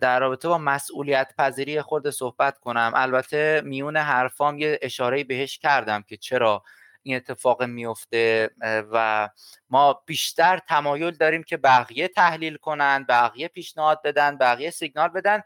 در 0.00 0.20
رابطه 0.20 0.48
با 0.48 0.58
مسئولیت 0.58 1.34
پذیری 1.38 1.82
خورده 1.82 2.10
صحبت 2.10 2.58
کنم. 2.58 2.92
البته 2.94 3.62
میون 3.64 3.96
حرفام 3.96 4.58
یه 4.58 4.78
اشاره 4.82 5.24
بهش 5.24 5.58
کردم 5.58 6.02
که 6.02 6.16
چرا 6.16 6.62
این 7.02 7.16
اتفاق 7.16 7.62
میفته 7.62 8.50
و 8.92 9.28
ما 9.70 10.02
بیشتر 10.06 10.58
تمایل 10.58 11.10
داریم 11.10 11.42
که 11.42 11.56
بقیه 11.56 12.08
تحلیل 12.08 12.56
کنن 12.56 13.06
بقیه 13.08 13.48
پیشنهاد 13.48 14.02
بدن 14.02 14.38
بقیه 14.38 14.70
سیگنال 14.70 15.08
بدن 15.08 15.42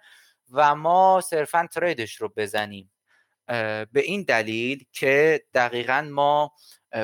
و 0.51 0.75
ما 0.75 1.21
صرفا 1.21 1.69
تریدش 1.73 2.15
رو 2.15 2.33
بزنیم. 2.37 2.91
به 3.93 4.01
این 4.01 4.23
دلیل 4.23 4.85
که 4.93 5.45
دقیقا 5.55 6.09
ما 6.11 6.53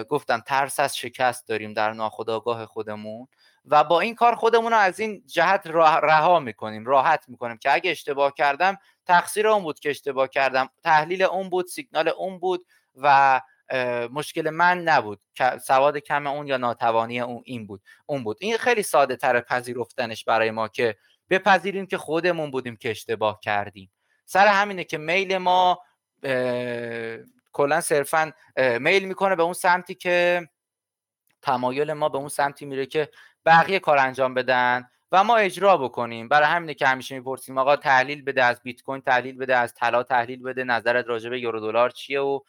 گفتم 0.08 0.40
ترس 0.40 0.80
از 0.80 0.96
شکست 0.96 1.48
داریم 1.48 1.72
در 1.72 1.92
ناخودآگاه 1.92 2.66
خودمون 2.66 3.28
و 3.64 3.84
با 3.84 4.00
این 4.00 4.14
کار 4.14 4.34
خودمون 4.34 4.72
رو 4.72 4.78
از 4.78 5.00
این 5.00 5.22
جهت 5.26 5.66
رها 5.66 6.40
می‌کنیم 6.40 6.86
راحت 6.86 7.28
می‌کنیم 7.28 7.56
که 7.56 7.74
اگه 7.74 7.90
اشتباه 7.90 8.34
کردم 8.34 8.76
تقصیر 9.06 9.48
اون 9.48 9.62
بود 9.62 9.80
که 9.80 9.90
اشتباه 9.90 10.28
کردم 10.28 10.68
تحلیل 10.82 11.22
اون 11.22 11.50
بود 11.50 11.66
سیگنال 11.66 12.08
اون 12.08 12.38
بود 12.38 12.66
و 12.94 13.40
مشکل 14.12 14.50
من 14.50 14.82
نبود 14.82 15.20
سواد 15.62 15.98
کم 15.98 16.26
اون 16.26 16.46
یا 16.46 16.56
ناتوانی 16.56 17.20
اون 17.20 17.42
این 17.44 17.66
بود 17.66 17.82
اون 18.06 18.24
بود. 18.24 18.36
این 18.40 18.56
خیلی 18.56 18.82
ساده 18.82 19.16
تر 19.16 19.40
پذیرفتنش 19.40 20.24
برای 20.24 20.50
ما 20.50 20.68
که 20.68 20.96
بپذیریم 21.30 21.86
که 21.86 21.98
خودمون 21.98 22.50
بودیم 22.50 22.76
که 22.76 22.90
اشتباه 22.90 23.40
کردیم. 23.40 23.90
سر 24.24 24.46
همینه 24.46 24.84
که 24.84 24.98
میل 24.98 25.38
ما 25.38 25.80
کلا 27.52 27.80
صرفا 27.80 28.32
میل 28.80 29.04
می‌کنه 29.04 29.36
به 29.36 29.42
اون 29.42 29.52
سمتی 29.52 29.94
که 29.94 30.48
تمایل 31.42 31.92
ما 31.92 32.08
به 32.08 32.18
اون 32.18 32.28
سمتی 32.28 32.66
میره 32.66 32.86
که 32.86 33.08
بقیه 33.46 33.78
کار 33.78 33.98
انجام 33.98 34.34
بدن 34.34 34.88
و 35.12 35.24
ما 35.24 35.36
اجرا 35.36 35.76
بکنیم. 35.76 36.28
برای 36.28 36.48
همینه 36.48 36.74
که 36.74 36.86
همیشه 36.86 37.18
می‌پرسیم 37.18 37.58
آقا 37.58 37.76
تحلیل 37.76 38.24
بده 38.24 38.44
از 38.44 38.60
بیت 38.62 38.82
کوین 38.82 39.00
تحلیل 39.00 39.38
بده 39.38 39.56
از 39.56 39.74
طلا 39.74 40.02
تحلیل 40.02 40.42
بده 40.42 40.64
نظرت 40.64 41.06
راجع 41.08 41.30
به 41.30 41.40
یورو 41.40 41.60
دلار 41.60 41.90
چیه 41.90 42.20
و 42.20 42.40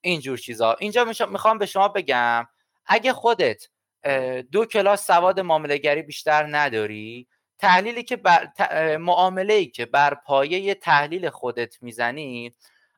اینجور 0.00 0.38
چیزا. 0.38 0.74
اینجا 0.74 1.04
می‌خوام 1.04 1.58
به 1.58 1.66
شما 1.66 1.88
بگم 1.88 2.48
اگه 2.86 3.12
خودت 3.12 3.68
دو 4.52 4.64
کلاس 4.64 5.06
سواد 5.06 5.40
معامله 5.40 6.02
بیشتر 6.02 6.56
نداری 6.56 7.28
تحلیلی 7.58 8.02
که 8.02 8.16
بر 8.16 8.48
معامله 8.96 9.54
ای 9.54 9.66
که 9.66 9.86
بر 9.86 10.14
پایه 10.14 10.74
تحلیل 10.74 11.30
خودت 11.30 11.82
می‌زنی 11.82 12.54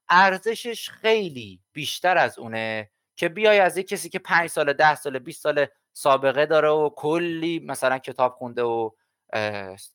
ارزشش 0.09 0.91
خیلی 0.91 1.61
بیشتر 1.73 2.19
از 2.19 2.39
اونه 2.39 2.91
که 3.17 3.29
بیای 3.29 3.61
از 3.61 3.77
یک 3.77 3.89
کسی 3.89 4.09
که 4.09 4.19
5 4.19 4.51
سال 4.51 4.73
10 4.73 4.95
سال 4.95 5.19
20 5.19 5.43
سال 5.43 5.67
سابقه 5.93 6.47
داره 6.47 6.69
و 6.69 6.91
کلی 6.97 7.61
مثلا 7.67 7.99
کتاب 7.99 8.33
خونده 8.33 8.63
و 8.63 8.91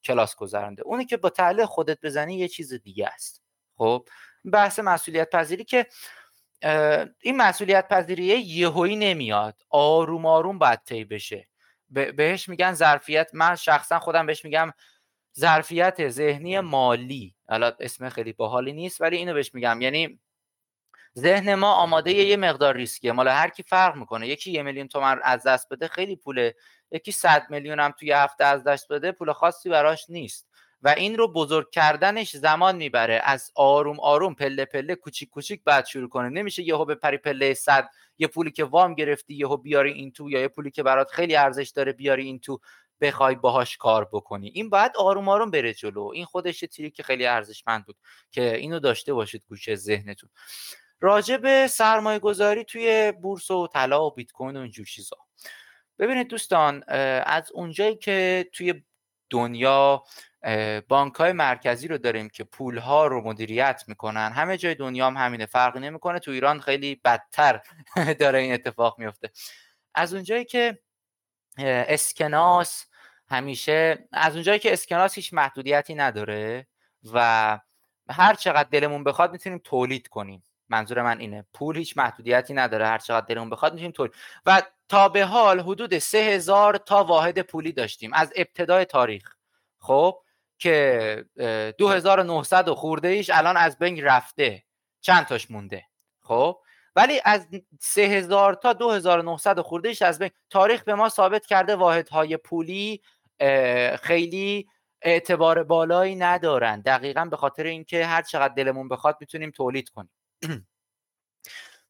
کلاس 0.04 0.36
گذرنده 0.36 0.84
اونی 0.84 1.06
که 1.06 1.18
با 1.18 1.30
تحلیل 1.30 1.66
خودت 1.66 2.02
بزنی 2.02 2.38
یه 2.38 2.48
چیز 2.48 2.74
دیگه 2.74 3.08
است. 3.08 3.44
خب 3.78 4.08
بحث 4.54 4.80
مسئولیت 4.80 5.30
پذیری 5.30 5.64
که 5.64 5.88
این 7.22 7.38
مسئولیت 7.38 7.88
پذیری 7.88 8.24
یهویی 8.26 8.96
نمیاد. 8.96 9.62
آروم 9.70 10.26
آروم 10.26 10.60
باید 10.60 10.84
طی 10.84 11.06
بشه. 11.06 11.48
بهش 11.90 12.50
میگن 12.50 12.74
ظرفیت. 12.74 13.30
من 13.34 13.56
شخصا 13.56 14.00
خودم 14.00 14.26
بهش 14.26 14.46
میگم 14.46 14.74
ظرفیت 15.40 16.10
ذهنی 16.10 16.60
مالی. 16.60 17.36
حالا 17.50 17.72
اسم 17.80 18.10
خیلی 18.10 18.34
باحالی 18.34 18.74
نیست 18.74 19.02
ولی 19.02 19.18
اینو 19.18 19.34
بهش 19.34 19.54
میگم. 19.54 19.82
یعنی 19.82 20.20
ذهن 21.18 21.56
ما 21.56 21.74
آماده 21.74 22.14
یه 22.14 22.38
مقدار 22.38 22.76
ریسکیه. 22.76 23.12
مال 23.12 23.28
هر 23.28 23.50
کی 23.50 23.64
فرق 23.64 23.96
می‌کنه 23.96 24.28
یکی 24.28 24.52
یه 24.52 24.64
میلیون 24.64 24.88
تومن 24.88 25.20
از 25.24 25.44
دست 25.44 25.70
بده 25.70 25.88
خیلی 25.88 26.16
پوله 26.16 26.56
یکی 26.92 27.12
صد 27.12 27.48
میلیون 27.50 27.80
هم 27.80 27.92
توی 27.92 28.12
هفته 28.12 28.46
از 28.46 28.64
دست 28.64 28.88
بده 28.92 29.12
پول 29.12 29.34
خاصی 29.34 29.70
براش 29.70 30.06
نیست. 30.10 30.48
و 30.82 30.90
این 30.90 31.18
رو 31.18 31.34
بزرگ 31.34 31.72
کردنش 31.72 32.36
زمان 32.38 32.76
می‌بره. 32.76 33.22
از 33.24 33.52
آروم 33.56 34.00
آروم 34.00 34.34
پله 34.36 34.66
پله 34.66 34.96
کوچیک 34.96 35.30
کوچیک 35.30 35.64
بعد 35.64 35.86
شروع 35.86 36.10
کنه. 36.10 36.30
نمیشه 36.30 36.64
یهو 36.64 36.86
به 36.86 36.96
پری 36.96 37.18
پله 37.18 37.54
صد 37.54 37.90
یه 38.18 38.28
پولی 38.28 38.52
که 38.52 38.64
وام 38.64 38.94
گرفتی 38.96 39.34
یهو 39.36 39.58
بیاری 39.58 39.92
این 39.94 40.12
تو 40.12 40.30
یا 40.30 40.42
یه 40.42 40.48
پولی 40.48 40.72
که 40.72 40.84
برات 40.84 41.12
خیلی 41.12 41.36
ارزش 41.36 41.70
داره 41.70 41.92
بیاری 41.92 42.26
این 42.26 42.40
تو. 42.40 42.60
بخوای 43.02 43.36
باهاش 43.36 43.78
کار 43.78 44.10
بکنی. 44.12 44.52
این 44.56 44.70
باید 44.70 44.92
آروم 44.98 45.30
آروم 45.30 45.52
بره 45.52 45.74
جلو. 45.74 46.12
این 46.14 46.26
خودش 46.26 46.60
تیری 46.60 46.92
که 46.92 47.04
خیلی 47.04 47.26
ارزشمند 47.26 47.86
بود 47.86 47.96
که 48.32 48.56
اینو 48.56 48.80
داشته 48.80 49.14
باشید 49.14 49.44
گوشه 49.50 49.76
ذهنتون. 49.76 50.30
راجع 51.02 51.38
به 51.38 51.68
سرمایه 51.68 52.20
گذاری 52.20 52.64
توی 52.64 53.14
بورس 53.22 53.52
و 53.52 53.68
طلا 53.68 54.06
و 54.06 54.12
بیت 54.12 54.32
کوین 54.32 54.58
و 54.58 54.60
اینجور 54.60 54.86
چیزا. 54.86 55.18
ببینید 56.00 56.28
دوستان 56.28 56.84
از 57.26 57.52
اونجایی 57.52 57.96
که 57.96 58.50
توی 58.54 58.84
دنیا 59.30 60.04
بانک 60.88 61.16
های 61.16 61.32
مرکزی 61.32 61.88
رو 61.88 61.98
داریم 61.98 62.30
که 62.30 62.44
پول 62.44 62.78
ها 62.78 63.08
رو 63.08 63.22
مدیریت 63.22 63.84
می‌کنن 63.88 64.32
همه 64.36 64.58
جای 64.58 64.76
دنیا 64.76 65.08
هم 65.08 65.18
همینه. 65.18 65.46
فرقی 65.46 65.80
نمی‌کنه 65.80 66.20
تو 66.20 66.32
ایران 66.32 66.60
خیلی 66.62 67.02
بدتر 67.06 67.62
داره 68.20 68.40
این 68.40 68.54
اتفاق 68.54 69.00
میفته 69.00 69.32
از 69.96 70.14
اونجایی 70.14 70.46
که 70.46 70.80
اسکناس 71.58 72.86
همیشه 73.30 74.08
از 74.12 74.34
اونجایی 74.34 74.60
که 74.60 74.74
اسکناس 74.74 75.16
هیچ 75.16 75.34
محدودیتی 75.34 75.96
نداره 75.96 76.68
و 77.14 77.60
هر 78.10 78.34
چقدر 78.34 78.70
دلمون 78.72 79.04
بخواد 79.04 79.32
می‌تونیم 79.32 79.62
تولید 79.64 80.08
کنیم. 80.08 80.44
منظور 80.70 81.02
من 81.02 81.20
اینه. 81.20 81.46
پول 81.54 81.78
هیچ 81.78 81.98
محدودیتی 81.98 82.54
نداره. 82.54 82.88
هر 82.88 82.98
چقدر 82.98 83.26
دلمون 83.26 83.50
بخواد 83.50 83.74
می‌تونیم 83.74 83.92
تولید. 83.92 84.14
و 84.46 84.62
تا 84.90 85.10
به 85.10 85.26
حال 85.26 85.60
حدود 85.60 85.98
سه 85.98 86.18
هزار 86.18 86.78
تا 86.78 87.04
واحد 87.04 87.42
پولی 87.42 87.72
داشتیم. 87.72 88.14
از 88.14 88.34
ابتدای 88.36 88.86
تاریخ. 88.86 89.36
خب؟ 89.80 90.20
که 90.60 91.26
2900 91.78 92.70
خورده 92.70 93.08
ایش 93.08 93.30
الان 93.30 93.58
از 93.58 93.78
بین 93.78 94.04
رفته. 94.04 94.64
چند 95.02 95.26
تاش 95.26 95.52
مونده؟ 95.52 95.86
خب؟ 96.22 96.60
ولی 96.98 97.22
از 97.26 97.48
3000 97.80 98.54
تا 98.54 98.74
2900 98.74 99.60
خورده 99.60 99.90
ایش 99.90 100.02
از 100.02 100.20
بین 100.20 100.30
تاریخ 100.50 100.84
به 100.84 100.96
ما 100.96 101.10
ثابت 101.10 101.46
کرده 101.46 101.76
واحدهای 101.76 102.38
پولی 102.38 103.02
خیلی 104.02 104.68
اعتبار 105.02 105.64
بالایی 105.64 106.16
ندارن. 106.16 106.82
دقیقا 106.82 107.26
به 107.26 107.38
خاطر 107.38 107.64
اینکه 107.64 108.06
هر 108.06 108.22
چقدر 108.22 108.54
دلمون 108.54 108.88
بخواد 108.88 109.18
می‌تونیم 109.20 109.52
تولید 109.52 109.90
کنیم. 109.90 110.12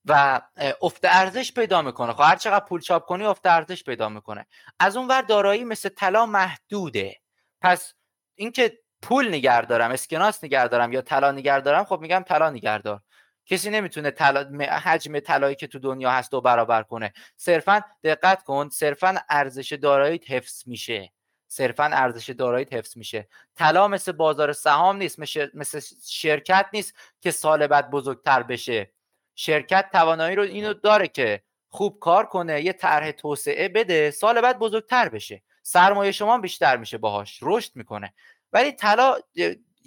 و 0.06 0.42
افت 0.82 1.06
ارزش 1.06 1.54
پیدا 1.54 1.82
می‌کنه. 1.82 2.14
خب 2.14 2.24
هر 2.24 2.36
چقدر 2.36 2.66
پول 2.66 2.82
چاپ 2.82 3.06
کنی 3.06 3.26
افت 3.26 3.46
ارزش 3.46 3.84
پیدا 3.84 4.10
می‌کنه. 4.10 4.48
از 4.80 4.98
اون 4.98 5.08
ور 5.08 5.22
دارایی 5.22 5.64
مثل 5.64 5.90
طلا 5.90 6.26
محدوده. 6.26 7.16
پس 7.62 7.94
اینکه 8.36 8.80
پول 9.02 9.28
نگه 9.28 9.62
دارم 9.66 9.92
اسکناس 9.92 10.44
نگه 10.44 10.68
دارم 10.68 10.94
یا 10.94 11.02
طلا 11.02 11.32
نگه 11.32 11.60
دارم 11.60 11.84
خب 11.84 12.00
میگم 12.02 12.24
طلا 12.28 12.50
نگه 12.50 12.78
دار 12.78 13.02
کسی 13.48 13.70
نمی‌تونه 13.70 14.12
طلا 14.12 14.66
حجم 14.84 15.20
طلایی 15.20 15.56
که 15.56 15.68
تو 15.68 15.80
دنیا 15.80 16.12
هست 16.12 16.34
و 16.34 16.42
برابر 16.42 16.84
کنه. 16.84 17.14
صرفا 17.36 17.82
دقت 18.04 18.44
کن 18.44 18.70
صرفا 18.70 19.16
ارزش 19.30 19.74
داراییت 19.74 20.32
حفظ 20.32 20.68
میشه. 20.68 21.12
صرفا 21.48 21.84
ارزش 21.84 22.30
داراییت 22.30 22.74
حفظ 22.74 22.98
میشه. 22.98 23.28
طلا 23.56 23.88
مثل 23.88 24.12
بازار 24.12 24.54
سهام 24.54 24.98
نیست 24.98 25.20
مثل 25.54 25.80
شرکت 26.08 26.66
نیست 26.74 26.94
که 27.22 27.32
سال 27.32 27.68
بعد 27.68 27.90
بزرگتر 27.90 28.44
بشه. 28.44 28.92
شرکت 29.36 29.90
توانایی 29.92 30.36
رو 30.36 30.44
اینو 30.44 30.74
داره 30.74 31.08
که 31.08 31.42
خوب 31.70 32.00
کار 32.00 32.26
کنه 32.26 32.62
یه 32.62 32.74
طرح 32.74 33.12
توسعه 33.12 33.68
بده 33.68 34.12
سال 34.12 34.42
بعد 34.42 34.60
بزرگتر 34.60 35.10
بشه. 35.10 35.42
سرمایه 35.64 36.12
شما 36.12 36.38
بیشتر 36.38 36.78
میشه 36.78 36.98
باهاش. 36.98 37.40
رشد 37.42 37.72
می‌کنه. 37.76 38.14
ولی 38.54 38.72
طلا 38.72 39.18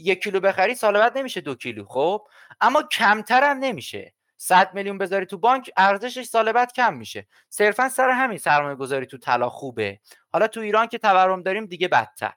یک 0.00 0.23
کیلو 0.23 0.40
بخری 0.40 0.75
سال 0.75 0.99
بعد 0.99 1.19
نمیشه 1.19 1.40
دو 1.40 1.54
کیلو 1.54 1.85
خب؟ 1.85 2.28
اما 2.61 2.83
کمتر 2.83 3.50
هم 3.50 3.59
نمیشه. 3.59 4.14
100 4.37 4.75
میلیون 4.75 4.99
بذاری 4.99 5.26
تو 5.26 5.38
بانک 5.38 5.71
ارزشش 5.76 6.23
سال 6.23 6.52
بعد 6.52 6.73
کم 6.73 6.95
میشه. 6.95 7.26
صرفا 7.49 7.88
سر 7.88 8.11
همین 8.11 8.38
سرمایه 8.38 8.75
گذاری 8.75 9.07
تو 9.07 9.19
طلا 9.19 9.49
خوبه. 9.49 10.00
حالا 10.33 10.47
تو 10.47 10.61
ایران 10.61 10.87
که 10.87 10.99
تورم 10.99 11.42
داریم 11.42 11.66
دیگه 11.66 11.88
بدتر. 11.88 12.33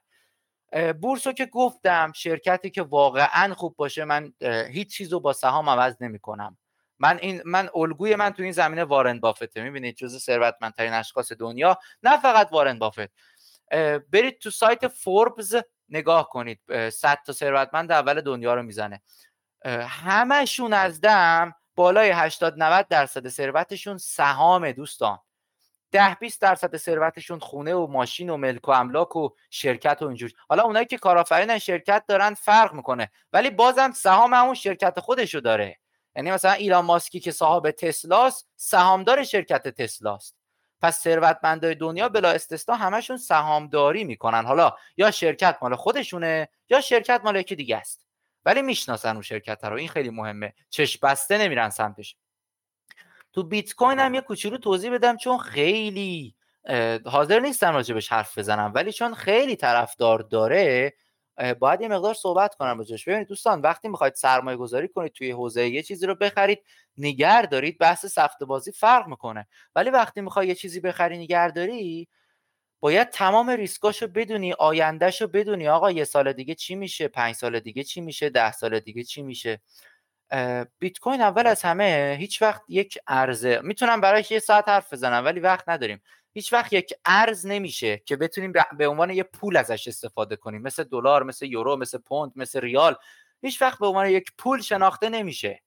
بورس 1.00 1.26
رو 1.26 1.32
که 1.32 1.46
گفتم 1.46 2.12
شرکتی 2.14 2.70
که 2.70 2.82
واقعا 2.82 3.54
خوب 3.54 3.76
باشه 3.76 4.04
من 4.04 4.32
هیچ 4.70 4.96
چیز 4.96 5.12
رو 5.12 5.20
با 5.20 5.32
سهام 5.32 5.70
عوض 5.70 5.96
نمی 6.00 6.18
کنم 6.18 6.58
من 6.98 7.18
این 7.18 7.42
من 7.44 7.68
الگوی 7.74 8.16
من 8.16 8.30
تو 8.30 8.42
این 8.42 8.52
زمینه 8.52 8.84
وارن 8.84 9.20
بافته. 9.20 9.62
می‌بینید 9.62 9.96
جزء 9.96 10.18
ثروتمندترین 10.18 10.92
اشخاص 10.92 11.32
دنیا 11.32 11.78
نه 12.02 12.20
فقط 12.20 12.48
وارن 12.52 12.78
بافت. 12.78 13.10
برید 14.12 14.38
تو 14.38 14.50
سایت 14.50 14.88
فوربز 14.88 15.56
نگاه 15.88 16.28
کنید 16.28 16.60
100 16.90 17.18
تا 17.26 17.32
ثروتمند 17.32 17.92
اول 17.92 18.20
دنیا 18.20 18.54
رو 18.54 18.62
می‌زنه. 18.62 19.02
همشون 19.88 20.72
از 20.72 21.00
دم 21.00 21.54
بالای 21.74 22.10
80 22.10 22.54
90 22.56 22.88
درصد 22.88 23.28
ثروتشون 23.28 23.98
سهام 23.98 24.72
دوستان. 24.72 25.18
ده 25.90 26.14
20 26.14 26.40
درصد 26.40 26.76
ثروتشون 26.76 27.38
خونه 27.38 27.74
و 27.74 27.86
ماشین 27.86 28.30
و 28.30 28.36
ملک 28.36 28.68
و 28.68 28.70
املاک 28.70 29.16
و 29.16 29.28
شرکت 29.50 30.02
و 30.02 30.06
اینجور. 30.06 30.32
حالا 30.48 30.62
اونایی 30.62 30.86
که 30.86 30.98
کارآفرین 30.98 31.58
شرکت 31.58 32.04
دارن 32.08 32.34
فرق 32.34 32.72
می‌کنه. 32.72 33.10
ولی 33.32 33.50
بازم 33.50 33.92
سهام 33.92 34.34
همون 34.34 34.54
شرکت 34.54 35.00
خودشو 35.00 35.40
داره. 35.40 35.78
یعنی 36.16 36.30
مثلا 36.30 36.52
ایلان 36.52 36.84
ماسکی 36.84 37.20
که 37.20 37.32
صاحب 37.32 37.70
تسلاست 37.70 38.48
سهامدار 38.56 39.24
شرکت 39.24 39.68
تسلاست. 39.68 40.36
پس 40.84 41.00
ثروتمندای 41.00 41.74
دنیا 41.74 42.08
بلا 42.08 42.30
استثنا 42.30 42.74
همشون 42.74 43.16
سهامداری 43.16 44.04
می‌کنن. 44.04 44.44
حالا 44.44 44.72
یا 44.96 45.10
شرکت 45.10 45.58
مال 45.62 45.76
خودشونه 45.76 46.48
یا 46.68 46.80
شرکت 46.80 47.20
مال 47.24 47.36
یکی 47.36 47.56
دیگه 47.56 47.76
است. 47.76 48.06
ولی 48.44 48.62
می‌شناسن 48.62 49.12
اون 49.12 49.22
شرکت 49.22 49.64
رو. 49.64 49.76
این 49.76 49.88
خیلی 49.88 50.10
مهمه. 50.10 50.54
چشم 50.70 50.98
بسته 51.02 51.38
نمیرن 51.38 51.70
سمتش. 51.70 52.16
تو 53.32 53.42
بیت 53.42 53.74
کوین 53.74 53.98
هم 53.98 54.14
یه 54.14 54.20
کوچولو 54.20 54.58
توضیح 54.58 54.94
بدم 54.94 55.16
چون 55.16 55.38
خیلی 55.38 56.34
حاضر 57.06 57.40
نیستم 57.40 57.74
راجبش 57.74 58.12
حرف 58.12 58.38
بزنم 58.38 58.72
ولی 58.74 58.92
چون 58.92 59.14
خیلی 59.14 59.56
طرفدار 59.56 60.18
داره 60.18 60.94
باید 61.58 61.80
یه 61.80 61.88
مقدار 61.88 62.14
صحبت 62.14 62.54
کنم 62.54 62.78
بجاش 62.78 63.08
ببینید 63.08 63.28
دوستان 63.28 63.60
وقتی 63.60 63.88
می‌خواید 63.88 64.14
سرمایه 64.14 64.56
گذاری 64.56 64.88
کنید 64.88 65.12
توی 65.12 65.30
حوزه 65.30 65.68
یه 65.68 65.82
چیزی 65.82 66.06
رو 66.06 66.14
بخرید 66.14 66.62
نگر 66.98 67.42
دارید 67.42 67.78
بحث 67.78 68.06
سخت 68.06 68.42
بازی 68.42 68.72
فرق 68.72 69.08
می‌کنه. 69.08 69.46
ولی 69.74 69.90
وقتی 69.90 70.20
می‌خوای 70.20 70.48
یه 70.48 70.54
چیزی 70.54 70.80
بخری 70.80 71.18
نگر 71.18 71.48
داری 71.48 72.08
باید 72.80 73.08
تمام 73.08 73.50
ریسکاشو 73.50 74.06
بدونی 74.08 74.52
آیندهشو 74.52 75.28
بدونی. 75.28 75.68
آقا 75.68 75.90
یه 75.90 76.04
سال 76.04 76.32
دیگه 76.32 76.54
چی 76.54 76.74
میشه؟ 76.74 77.08
پنج 77.08 77.34
سال 77.34 77.60
دیگه 77.60 77.84
چی 77.84 78.00
میشه؟ 78.00 78.30
ده 78.30 78.52
سال 78.52 78.80
دیگه 78.80 79.02
چی 79.04 79.22
میشه؟ 79.22 79.60
بیت 80.78 80.98
کوین 80.98 81.20
اول 81.20 81.46
از 81.46 81.62
همه 81.62 82.16
هیچ 82.20 82.42
وقت 82.42 82.62
یک 82.68 82.98
ارزه 83.08 83.60
می‌تونم 83.62 84.00
برای 84.00 84.24
یه 84.30 84.38
ساعت 84.38 84.68
حرف 84.68 84.92
بزنم 84.92 85.24
ولی 85.24 85.40
وقت 85.40 85.68
نداریم. 85.68 86.02
هیچ 86.34 86.52
وقت 86.52 86.72
یک 86.72 86.94
ارز 87.04 87.46
نمیشه 87.46 87.98
که 87.98 88.16
بتونیم 88.16 88.52
به 88.78 88.88
عنوان 88.88 89.10
یه 89.10 89.22
پول 89.22 89.56
ازش 89.56 89.88
استفاده 89.88 90.36
کنیم. 90.36 90.62
مثل 90.62 90.84
دلار 90.84 91.22
مثل 91.22 91.46
یورو 91.46 91.76
مثل 91.76 91.98
پوند 91.98 92.32
مثل 92.36 92.60
ریال. 92.60 92.96
هیچ 93.42 93.62
وقت 93.62 93.78
به 93.78 93.86
عنوان 93.86 94.06
یک 94.06 94.32
پول 94.38 94.60
شناخته 94.60 95.08
نمیشه. 95.08 95.62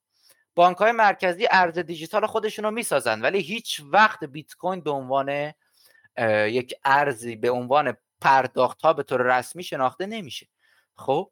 بانک 0.56 0.78
های 0.78 0.92
مرکزی 0.92 1.48
ارز 1.52 1.80
دیجیتال 1.80 2.26
خودشون 2.26 2.66
رو 2.66 2.72
می‌سازن 2.72 3.22
ولی 3.22 3.40
هیچ 3.40 3.82
وقت 3.92 4.24
بیت 4.24 4.54
کوین 4.54 4.82
به 4.82 4.92
عنوان 4.92 5.54
یک 6.48 6.74
ارزی 6.86 7.36
به 7.36 7.52
عنوان 7.52 7.98
پرداخت 8.22 8.82
ها 8.82 8.94
به 8.94 9.04
طور 9.04 9.38
رسمی 9.38 9.64
شناخته 9.64 10.06
نمیشه. 10.06 10.48
خب؟ 10.96 11.32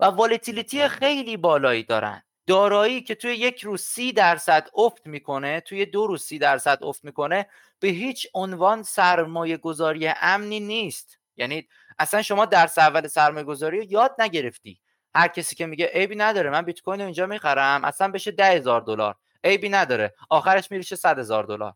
و 0.00 0.04
والتیلیتی 0.04 0.88
خیلی 0.88 1.36
بالایی 1.36 1.82
دارن. 1.82 2.22
دارایی 2.50 3.02
که 3.02 3.14
توی 3.14 3.34
یک 3.34 3.60
روز 3.60 3.82
سی 3.82 4.12
درصد 4.12 4.68
افت 4.74 5.06
می‌کنه 5.06 5.60
توی 5.60 5.86
دو 5.86 6.06
روز 6.06 6.22
سی 6.22 6.38
درصد 6.38 6.78
افت 6.82 7.04
می‌کنه 7.04 7.46
به 7.80 7.88
هیچ 7.88 8.26
عنوان 8.34 8.82
سرمایه 8.82 9.56
گذاری 9.56 10.08
امنی 10.20 10.60
نیست. 10.60 11.18
یعنی 11.36 11.68
اصلا 11.98 12.22
شما 12.22 12.46
درس 12.46 12.78
اول 12.78 13.06
سرمایه 13.06 13.44
گذاری 13.44 13.78
رو 13.78 13.84
یاد 13.84 14.14
نگرفتی. 14.18 14.80
هر 15.14 15.28
کسی 15.28 15.56
که 15.56 15.66
میگه 15.66 15.86
عیبی 15.86 16.16
نداره 16.16 16.50
من 16.50 16.62
بیت 16.62 16.80
کوین 16.80 17.00
اینجا 17.00 17.26
می‌خرم 17.26 17.84
اصلا 17.84 18.08
بشه 18.08 18.30
ده 18.30 18.46
هزار 18.46 18.80
دلار. 18.80 19.16
عیبی 19.44 19.68
نداره. 19.68 20.14
آخرش 20.30 20.70
میریشه 20.70 20.96
صد 20.96 21.18
هزار 21.18 21.44
دلار. 21.44 21.74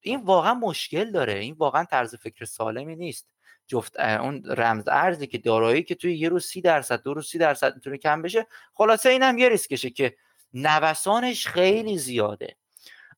این 0.00 0.24
واقعا 0.24 0.54
مشکل 0.54 1.10
داره. 1.10 1.32
این 1.32 1.54
واقعا 1.58 1.84
طرز 1.84 2.14
فکر 2.14 2.44
سالمی 2.44 2.96
نیست. 2.96 3.33
جفت 3.66 4.00
اون 4.00 4.42
رمز 4.46 4.88
ارزی 4.88 5.26
که 5.26 5.38
دارایی 5.38 5.82
که 5.82 5.94
توی 5.94 6.16
یه 6.16 6.28
روز 6.28 6.44
سی 6.46 6.60
درصد 6.60 7.02
دو 7.02 7.14
روز 7.14 7.28
سی 7.28 7.38
درصد 7.38 7.74
می‌تونه 7.74 7.98
کم 7.98 8.22
بشه 8.22 8.46
خلاصه 8.74 9.08
این 9.08 9.22
هم 9.22 9.38
یه 9.38 9.48
ریسکشه 9.48 9.90
که 9.90 10.16
نوسانش 10.54 11.46
خیلی 11.46 11.98
زیاده. 11.98 12.56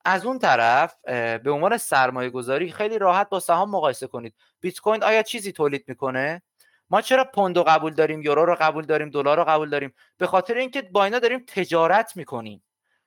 از 0.05 0.27
اون 0.27 0.39
طرف 0.39 0.97
به 1.39 1.51
عنوان 1.51 1.77
سرمایه 1.77 2.31
گذاری 2.31 2.73
خیلی 2.73 2.99
راحت 2.99 3.29
با 3.29 3.41
سهام 3.41 3.71
مقایسه 3.71 4.07
کنید. 4.07 4.35
بیت 4.61 4.81
کوین 4.81 5.03
آیا 5.03 5.23
چیزی 5.23 5.53
تولید 5.53 5.85
می‌کنه؟ 5.89 6.43
ما 6.91 7.01
چرا 7.01 7.25
پوند 7.25 7.59
قبول 7.59 7.95
داریم 7.95 8.23
یورو 8.23 8.45
رو 8.45 8.57
قبول 8.61 8.85
داریم 8.85 9.11
دلار 9.11 9.37
رو 9.37 9.45
قبول 9.45 9.71
داریم؟ 9.71 9.95
به 10.19 10.27
خاطر 10.27 10.55
اینکه 10.55 10.83
با 10.83 11.05
اینا 11.05 11.19
داریم 11.19 11.45
تجارت 11.47 12.17
می‌کنیم. 12.17 12.63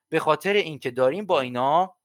به 0.10 0.20
خاطر 0.20 0.54
اینکه 0.54 0.92
داریم 0.92 1.26
با 1.26 1.42
اینا 1.42 1.96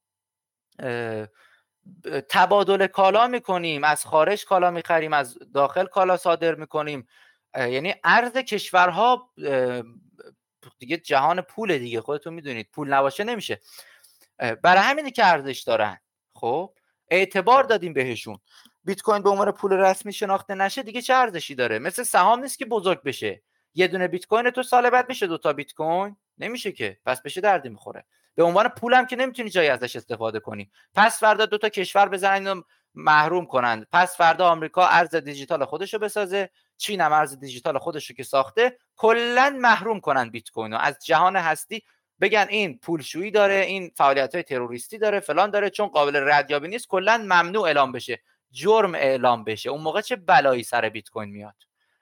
تبادل 2.29 2.87
کالا 2.87 3.27
می‌کنیم 3.27 3.83
از 3.83 4.05
خارج 4.05 4.45
کالا 4.45 4.71
می‌خریم 4.71 5.13
از 5.13 5.37
داخل 5.53 5.85
کالا 5.85 6.17
صادر 6.17 6.55
می‌کنیم. 6.55 7.07
یعنی 7.57 7.95
ارز 8.03 8.37
کشورها 8.37 9.29
دیگه 10.79 10.97
جهان 10.97 11.41
پول 11.41 11.77
دیگه 11.77 12.01
خودتون 12.01 12.33
می‌دونید 12.33 12.69
پول 12.71 12.93
نباشه 12.93 13.23
نمیشه. 13.23 13.61
برای 14.37 14.81
همینه 14.81 15.11
که 15.11 15.25
ارزش 15.25 15.59
دارن. 15.59 15.99
خب 16.35 16.73
اعتبار 17.09 17.63
دادیم 17.63 17.93
بهشون. 17.93 18.39
بیت 18.83 19.01
کوین 19.01 19.23
به 19.23 19.29
عنوان 19.29 19.51
پول 19.51 19.73
رسمی 19.73 20.13
شناخته 20.13 20.55
نشه 20.55 20.83
دیگه 20.83 21.01
چه 21.01 21.13
ارزشی 21.13 21.55
داره؟ 21.55 21.79
مثل 21.79 22.03
سهام 22.03 22.39
نیست 22.39 22.59
که 22.59 22.65
بزرگ 22.65 23.03
بشه. 23.03 23.41
یه 23.73 23.87
دونه 23.87 24.07
بیت 24.07 24.25
کوین 24.25 24.49
تو 24.49 24.63
سال 24.63 24.89
بعد 24.89 25.09
میشه 25.09 25.27
دو 25.27 25.37
تا 25.37 25.53
بیت 25.53 25.73
کوین؟ 25.73 26.15
نمیشه 26.37 26.71
که. 26.71 26.97
پس 27.05 27.21
بشه 27.21 27.41
دردی 27.41 27.69
می‌خوره. 27.69 28.05
به 28.35 28.43
عنوان 28.43 28.67
پولم 28.67 29.05
که 29.05 29.15
نمی‌تونی 29.15 29.49
جایی 29.49 29.69
ازش 29.69 29.95
استفاده 29.95 30.39
کنی. 30.39 30.71
پس 30.93 31.19
فردا 31.19 31.45
دو 31.45 31.57
تا 31.57 31.69
کشور 31.69 32.09
بزنن 32.09 32.63
محروم 32.95 33.45
کنند. 33.45 33.87
پس 33.91 34.17
فردا 34.17 34.49
آمریکا 34.49 34.87
ارز 34.87 35.15
دیجیتال 35.15 35.65
خودش 35.65 35.93
رو 35.93 35.99
بسازه 35.99 36.49
چین 36.77 37.01
هم 37.01 37.13
ارز 37.13 37.39
دیجیتال 37.39 37.77
خودش 37.77 38.09
رو 38.09 38.15
که 38.15 38.23
ساخته 38.23 38.77
کلا 38.95 39.57
محروم 39.59 39.99
کنن 39.99 40.29
بیت 40.29 40.49
کوین 40.49 40.71
رو. 40.71 40.77
از 40.77 40.97
جهان 41.05 41.35
هستی 41.35 41.83
بگن 42.21 42.47
این 42.49 42.77
پولشویی 42.77 43.31
داره 43.31 43.55
این 43.55 43.91
فعالیت 43.95 44.33
های 44.33 44.43
تروریستی 44.43 44.97
داره 44.97 45.19
فلان 45.19 45.49
داره 45.49 45.69
چون 45.69 45.87
قابل 45.87 46.15
ردیابی 46.15 46.67
نیست 46.67 46.87
کلا 46.87 47.17
ممنوع 47.17 47.63
اعلام 47.63 47.91
بشه. 47.91 48.21
جرم 48.51 48.95
اعلام 48.95 49.43
بشه. 49.43 49.69
اون 49.69 49.81
موقع 49.81 50.01
چه 50.01 50.15
بلایی 50.15 50.63
سر 50.63 50.89
بیت 50.89 51.09
کوین 51.09 51.29
میاد؟ 51.29 51.55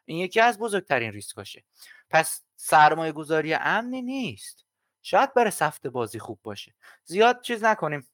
این 0.05 0.17
یکی 0.17 0.39
از 0.39 0.59
بزرگترین 0.59 1.11
ریسکاشه. 1.11 1.63
پس 2.09 2.41
سرمایه 2.55 3.11
گذاری 3.11 3.53
امنی 3.53 4.01
نیست. 4.01 4.62
شاید 5.03 5.33
برای 5.33 5.51
سفته 5.51 5.87
بازی 5.87 6.19
خوب 6.19 6.39
باشه. 6.43 6.73
زیاد 7.03 7.41
چیز 7.41 7.63
نکنیم. 7.63 8.07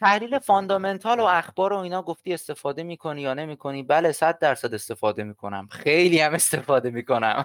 تحلیل 0.00 0.38
فاندامنتال 0.38 1.20
و 1.20 1.24
اخبار 1.24 1.72
و 1.72 1.76
اینا 1.76 2.02
گفتی 2.02 2.34
استفاده 2.34 2.82
می‌کنی 2.82 3.22
یا 3.22 3.34
نمی‌کنی؟ 3.34 3.82
بله 3.82 4.12
صد 4.12 4.38
درصد 4.38 4.74
استفاده 4.74 5.24
می‌کنم. 5.24 5.68
خیلی 5.70 6.20
هم 6.20 6.34
استفاده 6.34 6.90
می‌کنم. 6.90 7.44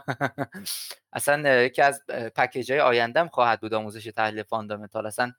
اصلا 1.14 1.64
یکی 1.64 1.82
از 1.82 2.06
package 2.36 2.72
های 2.72 2.82
آیندهم 2.82 3.28
خواهد 3.28 3.62
بود 3.62 3.74
آموزش 3.74 4.04
تحلیل 4.06 4.44
فاندامنتال. 4.44 5.06
اصلا 5.06 5.32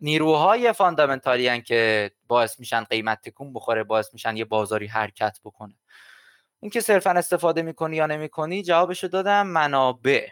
نیروهای 0.00 0.72
فاندامنتالی 0.72 1.62
که 1.62 2.10
باعث 2.28 2.60
میشن 2.60 2.84
قیمت 2.84 3.22
تکون 3.22 3.52
بخوره 3.52 3.84
باعث 3.84 4.12
میشن 4.12 4.36
یه 4.36 4.44
بازاری 4.44 4.86
حرکت 4.86 5.38
بکنه. 5.44 5.74
اینکه 6.60 6.80
صرفا 6.80 7.10
استفاده 7.10 7.62
می‌کنی 7.62 7.96
یا 7.96 8.06
نمی‌کنی 8.06 8.62
جوابشو 8.62 9.06
دادم 9.08 9.46
منابع. 9.46 10.28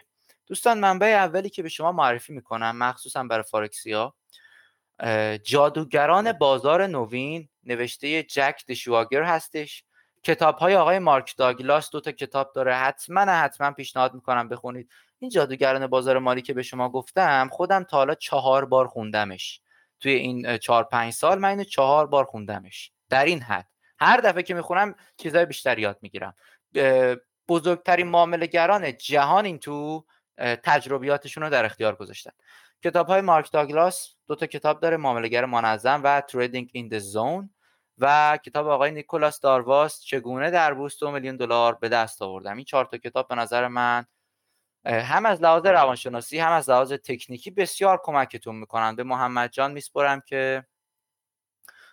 دوستان 0.47 0.79
منبع 0.79 1.07
اولی 1.07 1.49
که 1.49 1.63
به 1.63 1.69
شما 1.69 1.91
معرفی 1.91 2.33
می‌کنم 2.33 2.77
مخصوصا 2.77 3.23
برای 3.23 3.43
فارکسیا 3.43 4.13
جادوگران 5.43 6.31
بازار 6.31 6.87
نوین 6.87 7.49
نوشته 7.63 8.23
جک 8.23 8.63
دشواگر 8.69 9.23
هستش. 9.23 9.83
کتاب 10.23 10.57
های 10.57 10.75
آقای 10.75 10.99
مارک 10.99 11.37
داگلاس 11.37 11.89
دو 11.89 12.01
تا 12.01 12.11
کتاب 12.11 12.51
داره. 12.55 12.75
حتما 12.75 13.21
حتما 13.21 13.71
پیشنهاد 13.71 14.13
می‌کنم 14.13 14.49
بخونید. 14.49 14.89
این 15.19 15.29
جادوگران 15.29 15.87
بازار 15.87 16.19
مالی 16.19 16.41
که 16.41 16.53
به 16.53 16.63
شما 16.63 16.89
گفتم 16.89 17.49
خودم 17.51 17.83
تا 17.83 17.97
حالا 17.97 18.15
چهار 18.15 18.65
بار 18.65 18.87
خوندمش. 18.87 19.61
توی 19.99 20.11
این 20.11 20.57
چهار 20.57 20.83
پنج 20.83 21.13
سال 21.13 21.39
من 21.39 21.49
اینو 21.49 21.63
چهار 21.63 22.07
بار 22.07 22.25
خوندمش. 22.25 22.91
در 23.09 23.25
این 23.25 23.41
حد. 23.41 23.67
هر 23.99 24.17
دفعه 24.17 24.43
که 24.43 24.53
می‌خونم 24.53 24.95
چیزهای 25.17 25.45
بیشتر 25.45 25.79
یاد 25.79 25.99
می‌گیرم. 26.01 26.35
بزرگترین 27.47 28.07
معاملهگران 28.07 28.97
جهان 28.97 29.45
این 29.45 29.59
تو 29.59 30.05
تجربیاتشون 30.37 31.43
رو 31.43 31.49
در 31.49 31.65
اختیار 31.65 31.95
گذاشتن. 31.95 32.31
کتاب 32.83 33.07
های 33.07 33.21
مارک 33.21 33.51
داگلاس 33.51 34.15
دو 34.27 34.35
تا 34.35 34.45
کتاب 34.45 34.79
داره 34.79 34.97
معاملهگر 34.97 35.45
منظم 35.45 36.01
و 36.03 36.21
تریدینگ 36.21 36.69
این 36.73 36.87
د 36.87 36.97
زون 36.97 37.49
و 37.97 38.37
کتاب 38.45 38.67
آقای 38.67 38.91
نیکولاس 38.91 39.39
دارواس 39.39 40.01
چگونه 40.01 40.51
در 40.51 40.73
بورس 40.73 40.99
دو 40.99 41.11
میلیون 41.11 41.37
دلار 41.37 41.75
به 41.75 41.89
دست 41.89 42.21
آوردم. 42.21 42.55
این 42.55 42.65
چهار 42.65 42.85
تا 42.85 42.97
کتاب 42.97 43.27
به 43.27 43.35
نظر 43.35 43.67
من 43.67 44.05
هم 44.85 45.25
از 45.25 45.41
لحاظ 45.41 45.65
روانشناسی 45.65 46.39
هم 46.39 46.51
از 46.51 46.69
لحاظ 46.69 46.93
تکنیکی 46.93 47.51
بسیار 47.51 48.01
کمکتون 48.03 48.55
می‌کنن. 48.55 48.95
به 48.95 49.03
محمد 49.03 49.51
جان 49.51 49.71
میسپرم 49.71 50.21
که 50.21 50.65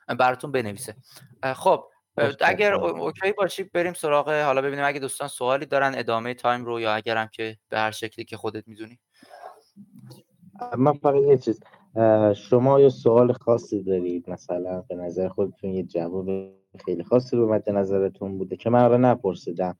براتون 0.08 0.52
بنویسه. 0.52 0.96
خب 1.56 1.90
اگر 2.40 2.74
okay 2.74 3.32
باشی 3.32 3.62
بریم 3.62 3.92
سراغ 3.92 4.30
حالا 4.30 4.62
ببینیم 4.62 4.84
اگه 4.84 5.00
دوستان 5.00 5.28
سوالی 5.28 5.66
دارن 5.66 5.94
ادامه 5.96 6.34
time 6.34 6.64
رو 6.64 6.80
یا 6.80 6.94
اگرم 6.94 7.28
که 7.32 7.56
به 7.68 7.78
هر 7.78 7.90
شکلی 7.90 8.24
که 8.24 8.36
خودت 8.36 8.68
می‌دونی. 8.68 8.98
من 10.78 10.92
فقط 10.92 11.22
یه 11.22 11.38
چیز 11.38 11.60
شما 12.34 12.80
یه 12.80 12.88
سوال 12.88 13.32
خاصی 13.32 13.82
دارید 13.82 14.30
مثلا 14.30 14.84
به 14.88 14.94
نظر 14.94 15.28
خودتون 15.28 15.70
یه 15.70 15.82
جواب 15.82 16.26
خیلی 16.84 17.02
خاصی 17.02 17.36
رو 17.36 17.52
مد 17.52 17.70
نظرتون 17.70 18.38
بوده 18.38 18.56
که 18.56 18.70
من 18.70 18.90
رو 18.90 18.98
نپرسیدم. 18.98 19.78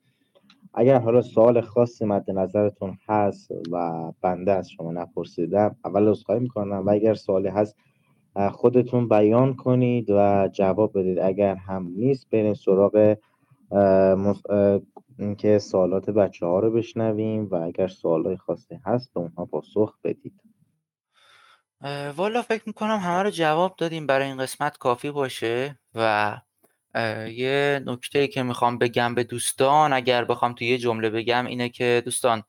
اگر 0.75 0.99
حالا 0.99 1.23
سوال 1.23 1.61
خاصی 1.61 2.05
مد 2.05 2.31
نظرتون 2.31 2.99
هست 3.09 3.51
و 3.73 4.13
بنده 4.21 4.53
از 4.53 4.71
شما 4.71 4.93
نپرسیدم 4.93 5.77
اول 5.85 6.09
عذرخواهی 6.09 6.41
می‌کنم 6.41 6.87
و 6.87 6.91
اگر 6.91 7.15
سوالی 7.15 7.49
هست 7.49 7.77
خودتون 8.53 9.09
بیان 9.09 9.57
کنید 9.57 10.11
و 10.11 10.49
جواب 10.53 10.99
بدید. 10.99 11.19
اگر 11.19 11.55
هم 11.55 11.93
نیست 11.97 12.31
بریم 12.31 12.55
سراغ 12.55 13.17
اینکه 15.19 15.59
سوالات 15.59 16.11
بچه 16.11 16.47
ها 16.47 16.59
رو 16.59 16.71
بشنویم 16.71 17.49
و 17.51 17.55
اگر 17.55 17.89
سوالای 17.89 18.37
خاصی 18.37 18.79
هست 18.85 19.15
به 19.15 19.21
اونها 19.21 19.45
پاسخ 19.45 19.99
بدید. 20.05 20.41
والا 22.17 22.43
فکر 22.43 22.63
می‌کنم 22.67 22.99
همه 22.99 23.23
رو 23.23 23.31
جواب 23.31 23.75
دادیم 23.79 24.07
برای 24.07 24.27
این 24.27 24.37
قسمت. 24.37 24.77
کافی 24.77 25.11
باشه. 25.11 25.79
و 25.95 26.37
یه 27.31 27.83
نکته 27.87 28.27
که 28.27 28.43
می‌خوام 28.43 28.79
بگم 28.79 29.15
به 29.15 29.25
دوستان 29.25 29.93
اگر 29.93 30.25
بخوام 30.25 30.53
تو 30.53 30.65
یه 30.65 30.79
جمله 30.79 31.11
بگم 31.11 31.47
اینه 31.47 31.69
که 31.69 32.03
دوستان 32.05 32.43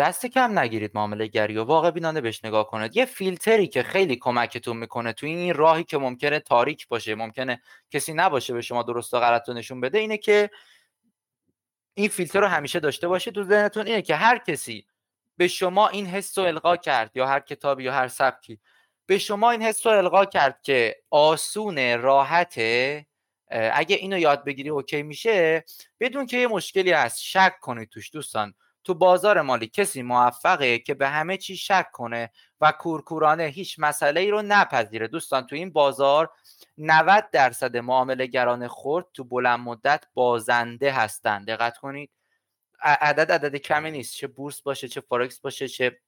دست 0.00 0.26
کم 0.26 0.58
نگیرید 0.58 0.90
معامله 0.94 1.26
گری 1.26 1.56
و 1.56 1.64
واقع 1.64 1.90
بینانه 1.90 2.20
بهش 2.20 2.44
نگاه 2.44 2.66
کنید. 2.66 2.96
یه 2.96 3.04
فیلتری 3.04 3.66
که 3.66 3.82
خیلی 3.82 4.16
کمکتون 4.16 4.76
می‌کنه 4.76 5.12
تو 5.12 5.26
این 5.26 5.54
راهی 5.54 5.84
که 5.84 5.98
ممکنه 5.98 6.40
تاریک 6.40 6.88
باشه 6.88 7.14
ممکنه 7.14 7.62
کسی 7.90 8.12
نباشه 8.12 8.54
به 8.54 8.60
شما 8.60 8.82
درست 8.82 9.14
و 9.14 9.20
غلط 9.20 9.48
نشون 9.48 9.80
بده 9.80 9.98
اینه 9.98 10.16
که 10.16 10.50
این 11.94 12.08
فیلتر 12.08 12.40
رو 12.40 12.46
همیشه 12.46 12.80
داشته 12.80 13.08
باشید 13.08 13.34
تو 13.34 13.44
ذهنتون. 13.44 13.86
اینه 13.86 14.02
که 14.02 14.14
هر 14.14 14.38
کسی 14.38 14.86
به 15.36 15.48
شما 15.48 15.88
این 15.88 16.06
حس 16.06 16.38
رو 16.38 16.44
القا 16.44 16.76
کرد 16.76 17.10
یا 17.14 17.26
هر 17.26 17.40
کتابی 17.40 17.84
یا 17.84 17.92
هر 17.92 18.08
سبکی 18.08 18.60
به 19.06 19.18
شما 19.18 19.50
این 19.50 19.62
حس 19.62 19.86
رو 19.86 19.92
القا 19.92 20.24
کرد 20.24 20.62
که 20.62 20.96
آسون 21.10 21.98
راحته 21.98 23.06
اگه 23.50 23.96
اینو 23.96 24.18
یاد 24.18 24.44
بگیری 24.44 24.68
اوکی 24.68 25.02
میشه. 25.02 25.64
بدون 26.00 26.26
که 26.26 26.36
یه 26.36 26.46
مشکلی 26.46 26.92
هست 26.92 27.20
شک 27.22 27.54
کنید 27.60 27.88
توش 27.88 28.10
دوستان. 28.12 28.54
تو 28.84 28.94
بازار 28.94 29.40
مالی 29.40 29.66
کسی 29.66 30.02
موفقه 30.02 30.78
که 30.78 30.94
به 30.94 31.08
همه 31.08 31.36
چی 31.36 31.56
شک 31.56 31.86
کنه 31.92 32.30
و 32.60 32.72
کورکورانه 32.72 33.44
هیچ 33.44 33.76
مسئله 33.78 34.20
ای 34.20 34.30
رو 34.30 34.42
نپذیره؟ 34.42 35.08
دوستان 35.08 35.46
تو 35.46 35.56
این 35.56 35.72
بازار 35.72 36.30
90 36.78 37.30
درصد 37.30 37.76
معامله 37.76 38.26
گران 38.26 38.68
خرد 38.68 39.06
تو 39.14 39.24
بلند 39.24 39.60
مدت 39.60 40.04
بازنده 40.14 40.92
هستند 40.92 41.46
دقت 41.46 41.78
کنید. 41.78 42.10
عدد 42.82 43.32
عدد 43.32 43.56
کمی 43.56 43.90
نیست. 43.90 44.16
چه 44.16 44.26
بورس 44.26 44.62
باشه 44.62 44.88
چه 44.88 45.00
فارکس 45.00 45.40
باشه 45.40 45.68
چه 45.68 45.98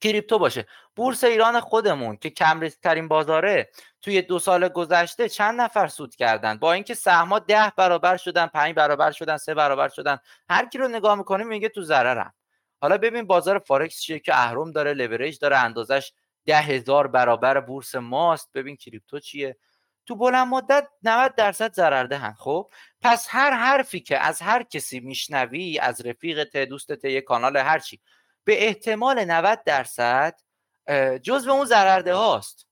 کریپتو 0.00 0.38
باشه. 0.38 0.66
بورس 0.96 1.24
ایران 1.24 1.60
خودمون 1.60 2.16
که 2.16 2.30
کم 2.30 2.68
ترین 2.68 3.08
بازاره 3.08 3.70
توی 4.02 4.22
دو 4.22 4.38
سال 4.38 4.68
گذشته 4.68 5.28
چند 5.28 5.60
نفر 5.60 5.86
سود 5.86 6.16
کردن؟ 6.16 6.58
با 6.58 6.72
اینکه 6.72 6.94
سهم‌ها 6.94 7.38
ده 7.38 7.72
برابر 7.76 8.16
شدن 8.16 8.46
پنج 8.46 8.74
برابر 8.74 9.10
شدن 9.10 9.36
سه 9.36 9.54
برابر 9.54 9.88
شدن 9.88 10.18
هر 10.48 10.68
کی 10.68 10.78
رو 10.78 10.88
نگاه 10.88 11.14
می‌کنیم 11.14 11.48
میگه 11.48 11.68
تو 11.68 11.82
ضررم. 11.82 12.34
حالا 12.80 12.98
ببین 12.98 13.26
بازار 13.26 13.58
فارکس 13.58 14.00
چیه 14.00 14.18
که 14.18 14.34
اهرم 14.34 14.70
داره 14.70 14.92
لورج 14.92 15.38
داره 15.38 15.58
اندازش 15.58 16.12
ده 16.46 16.56
هزار 16.56 17.06
برابر 17.06 17.60
بورس 17.60 17.94
ماست. 17.94 18.50
ببین 18.54 18.76
کریپتو 18.76 19.18
چیه؟ 19.18 19.56
تو 20.06 20.16
بلند 20.16 20.48
مدت 20.48 20.88
90 21.02 21.34
درصد 21.34 21.72
ضرر 21.72 22.04
دهن 22.04 22.32
خب؟ 22.32 22.70
پس 23.00 23.26
هر 23.30 23.50
حرفی 23.50 24.00
که 24.00 24.18
از 24.18 24.42
هر 24.42 24.62
کسی 24.62 25.00
میشنوی 25.00 25.78
از 25.78 26.06
رفیقت 26.06 26.56
دوستت 26.56 27.04
یه 27.04 27.20
کانال 27.20 27.56
هرچی 27.56 28.00
به 28.44 28.66
احتمال 28.66 29.24
90 29.24 29.64
درصد 29.64 30.40
جز 31.22 31.46
به 31.46 31.52
اون 31.52 31.64
ضررده 31.64 32.14
هاست. 32.14 32.66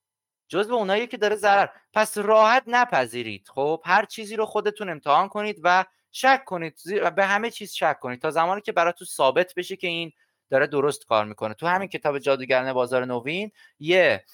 جز 0.49 0.69
به 0.69 0.75
اونایی 0.75 1.07
که 1.07 1.17
داره 1.17 1.37
ضرر. 1.37 1.69
پس 1.93 2.19
راحت 2.19 2.63
نپذیرید. 2.67 3.49
خب 3.55 3.83
هر 3.85 4.05
چیزی 4.05 4.37
رو 4.37 4.47
خودتون 4.47 4.89
امتحان 4.89 5.29
کنید 5.29 5.61
و 5.63 5.85
شک 6.13 6.45
کنید. 6.45 6.81
به 7.17 7.25
همه 7.25 7.51
چیز 7.51 7.73
شک 7.73 7.99
کنید. 8.01 8.23
تا 8.23 8.31
زمانی 8.31 8.61
که 8.61 8.73
براتون 8.73 9.07
ثابت 9.07 9.55
بشه 9.55 9.77
که 9.77 9.87
این 9.87 10.13
داره 10.51 10.67
درست 10.67 11.07
کار 11.07 11.25
می‌کنه. 11.25 11.55
تو 11.55 11.67
همین 11.67 11.89
کتاب 11.89 12.19
جادوگران 12.19 12.73
بازار 12.73 13.05
نوین 13.05 13.51
یه 13.79 14.25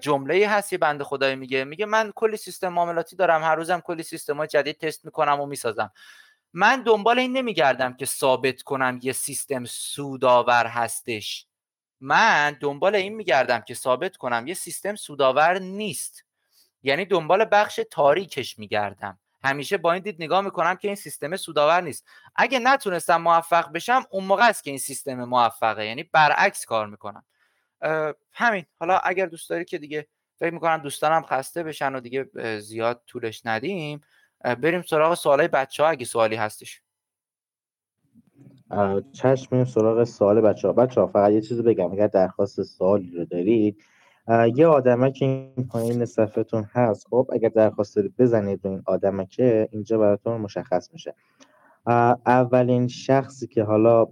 جمله 0.00 0.48
هست. 0.48 0.72
یه 0.72 0.78
بنده 0.78 1.04
خدایی 1.04 1.36
میگه 1.36 1.64
میگه 1.64 1.86
من 1.86 2.12
کلی 2.14 2.36
سیستم 2.36 2.68
معاملاتی 2.68 3.16
دارم. 3.16 3.42
هر 3.42 3.54
روزم 3.54 3.80
کلی 3.80 4.02
سیستم 4.02 4.36
های 4.36 4.46
جدید 4.46 4.78
تست 4.78 5.04
می‌کنم 5.04 5.40
و 5.40 5.46
می‌سازم. 5.46 5.92
من 6.52 6.82
دنبال 6.82 7.18
این 7.18 7.32
نمیگردم 7.32 7.92
که 7.94 8.06
ثابت 8.06 8.62
کنم 8.62 8.98
یه 9.02 9.12
سیستم 9.12 9.64
سودآور 9.64 10.66
هستش. 10.66 11.46
من 12.00 12.56
دنبال 12.60 12.94
این 12.94 13.14
میگردم 13.14 13.60
که 13.60 13.74
ثابت 13.74 14.16
کنم 14.16 14.46
یه 14.46 14.54
سیستم 14.54 14.94
سودآور 14.94 15.58
نیست. 15.58 16.24
یعنی 16.82 17.04
دنبال 17.04 17.46
بخش 17.52 17.80
تاریکش 17.90 18.58
میگردم. 18.58 19.18
همیشه 19.44 19.76
با 19.76 19.92
این 19.92 20.02
دید 20.02 20.22
نگاه 20.22 20.40
می‌کنم 20.40 20.74
که 20.74 20.88
این 20.88 20.94
سیستم 20.94 21.36
سودآور 21.36 21.80
نیست. 21.80 22.06
اگه 22.36 22.58
نتونستم 22.58 23.16
موفق 23.16 23.72
بشم 23.72 24.06
اون 24.10 24.24
موقع 24.24 24.48
است 24.48 24.64
که 24.64 24.70
این 24.70 24.78
سیستم 24.78 25.24
موفقه. 25.24 25.86
یعنی 25.86 26.02
برعکس 26.02 26.64
کار 26.64 26.86
می‌کنم. 26.86 27.24
همین. 28.32 28.66
حالا 28.80 28.98
اگر 28.98 29.26
دوست 29.26 29.50
داری 29.50 29.64
که 29.64 29.78
دیگه 29.78 30.06
فکر 30.38 30.54
می‌کنم 30.54 30.76
دوستانم 30.76 31.22
خسته 31.22 31.62
بشن 31.62 31.94
و 31.94 32.00
دیگه 32.00 32.30
زیاد 32.60 33.02
طولش 33.06 33.42
ندیم 33.44 34.00
بریم 34.44 34.82
سراغ 34.82 35.14
سوالای 35.14 35.48
بچه 35.48 35.82
ها 35.82 35.88
اگه 35.88 36.04
سوالی 36.04 36.36
هستش. 36.36 36.82
چشم 39.12 39.48
میریم 39.50 39.64
سراغ 39.64 40.04
سوال 40.04 40.40
بچه 40.40 40.68
ها 40.68 40.74
بچه 40.74 41.00
ها 41.00 41.06
فقط 41.06 41.32
یه 41.32 41.40
چیزی 41.40 41.62
بگم. 41.62 41.92
اگر 41.92 42.06
درخواست 42.06 42.62
سوالی 42.62 43.10
رو 43.10 43.24
دارید 43.24 43.82
یه 44.54 44.66
آدمه 44.66 45.12
که 45.12 45.24
این 45.24 45.68
پایین 45.68 46.04
صفحتون 46.04 46.64
هست. 46.72 47.06
خب 47.10 47.30
اگر 47.32 47.48
درخواست 47.48 47.96
دارید 47.96 48.16
بزنید 48.16 48.66
این 48.66 48.82
آدمه 48.86 49.26
که 49.26 49.68
اینجا 49.72 49.98
براتون 49.98 50.40
مشخص 50.40 50.92
میشه. 50.92 51.14
اولین 52.26 52.88
شخصی 52.88 53.46
که 53.46 53.62
حالا 53.62 54.06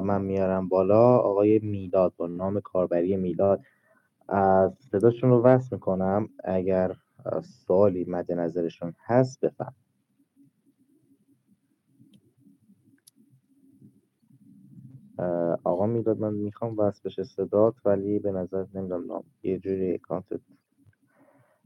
من 0.00 0.22
میارم 0.22 0.68
بالا 0.68 1.16
آقای 1.16 1.58
میلاد 1.58 2.12
با 2.16 2.26
نام 2.26 2.60
کاربری 2.60 3.16
میلاد. 3.16 3.60
صداشون 4.92 5.30
رو 5.30 5.42
وصل 5.42 5.68
می‌کنم. 5.72 6.28
اگر 6.44 6.94
سوالی 7.42 8.04
مد 8.08 8.32
نظرشون 8.32 8.94
هست 9.06 9.40
بفهم. 9.40 9.74
آقا 15.64 15.86
می‌داد 15.86 16.18
من 16.20 16.34
می‌خوام 16.34 16.78
وصل 16.78 17.00
بشه 17.04 17.24
صدات 17.24 17.74
ولی 17.86 18.18
به 18.18 18.32
نظر 18.32 18.66
نمی‌دونم 18.74 19.24
یه 19.42 19.58
جوری 19.58 19.94
اکانت 19.94 20.24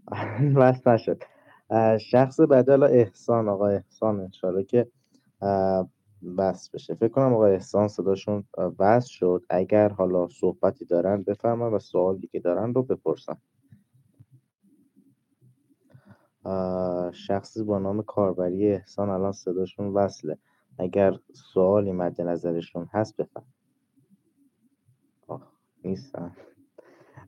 وصل 0.61 0.91
نشد. 0.91 1.23
شخص 2.01 2.41
بدل 2.41 2.83
احسان 2.83 3.49
آقا 3.49 3.69
احسان 3.69 4.21
انشالله 4.21 4.65
که 4.65 4.89
وصل 6.37 6.71
بشه. 6.75 6.95
فکر 6.95 7.09
کنم 7.09 7.35
آقا 7.35 7.47
احسان 7.47 7.89
صداشون 7.89 8.45
وصل 8.79 9.09
شد. 9.11 9.45
اگر 9.51 9.89
حالا 9.89 10.29
صحبتی 10.29 10.85
دارن 10.85 11.23
بفرمایید 11.23 11.75
و 11.75 11.79
سوالی 11.79 12.27
که 12.27 12.41
دارن 12.41 12.75
رو 12.75 12.83
بپرسن. 12.83 13.37
شخصی 17.13 17.65
با 17.65 17.79
نام 17.79 18.03
کاربری 18.03 18.73
احسان 18.73 19.11
الان 19.11 19.33
صداشون 19.33 19.87
وصله. 19.87 20.39
اگر 20.79 21.19
سوالی 21.33 21.93
مد 21.93 22.21
نظرشون 22.21 22.89
هست 22.93 23.17
بفرم 23.17 23.47
نیستن 25.85 26.37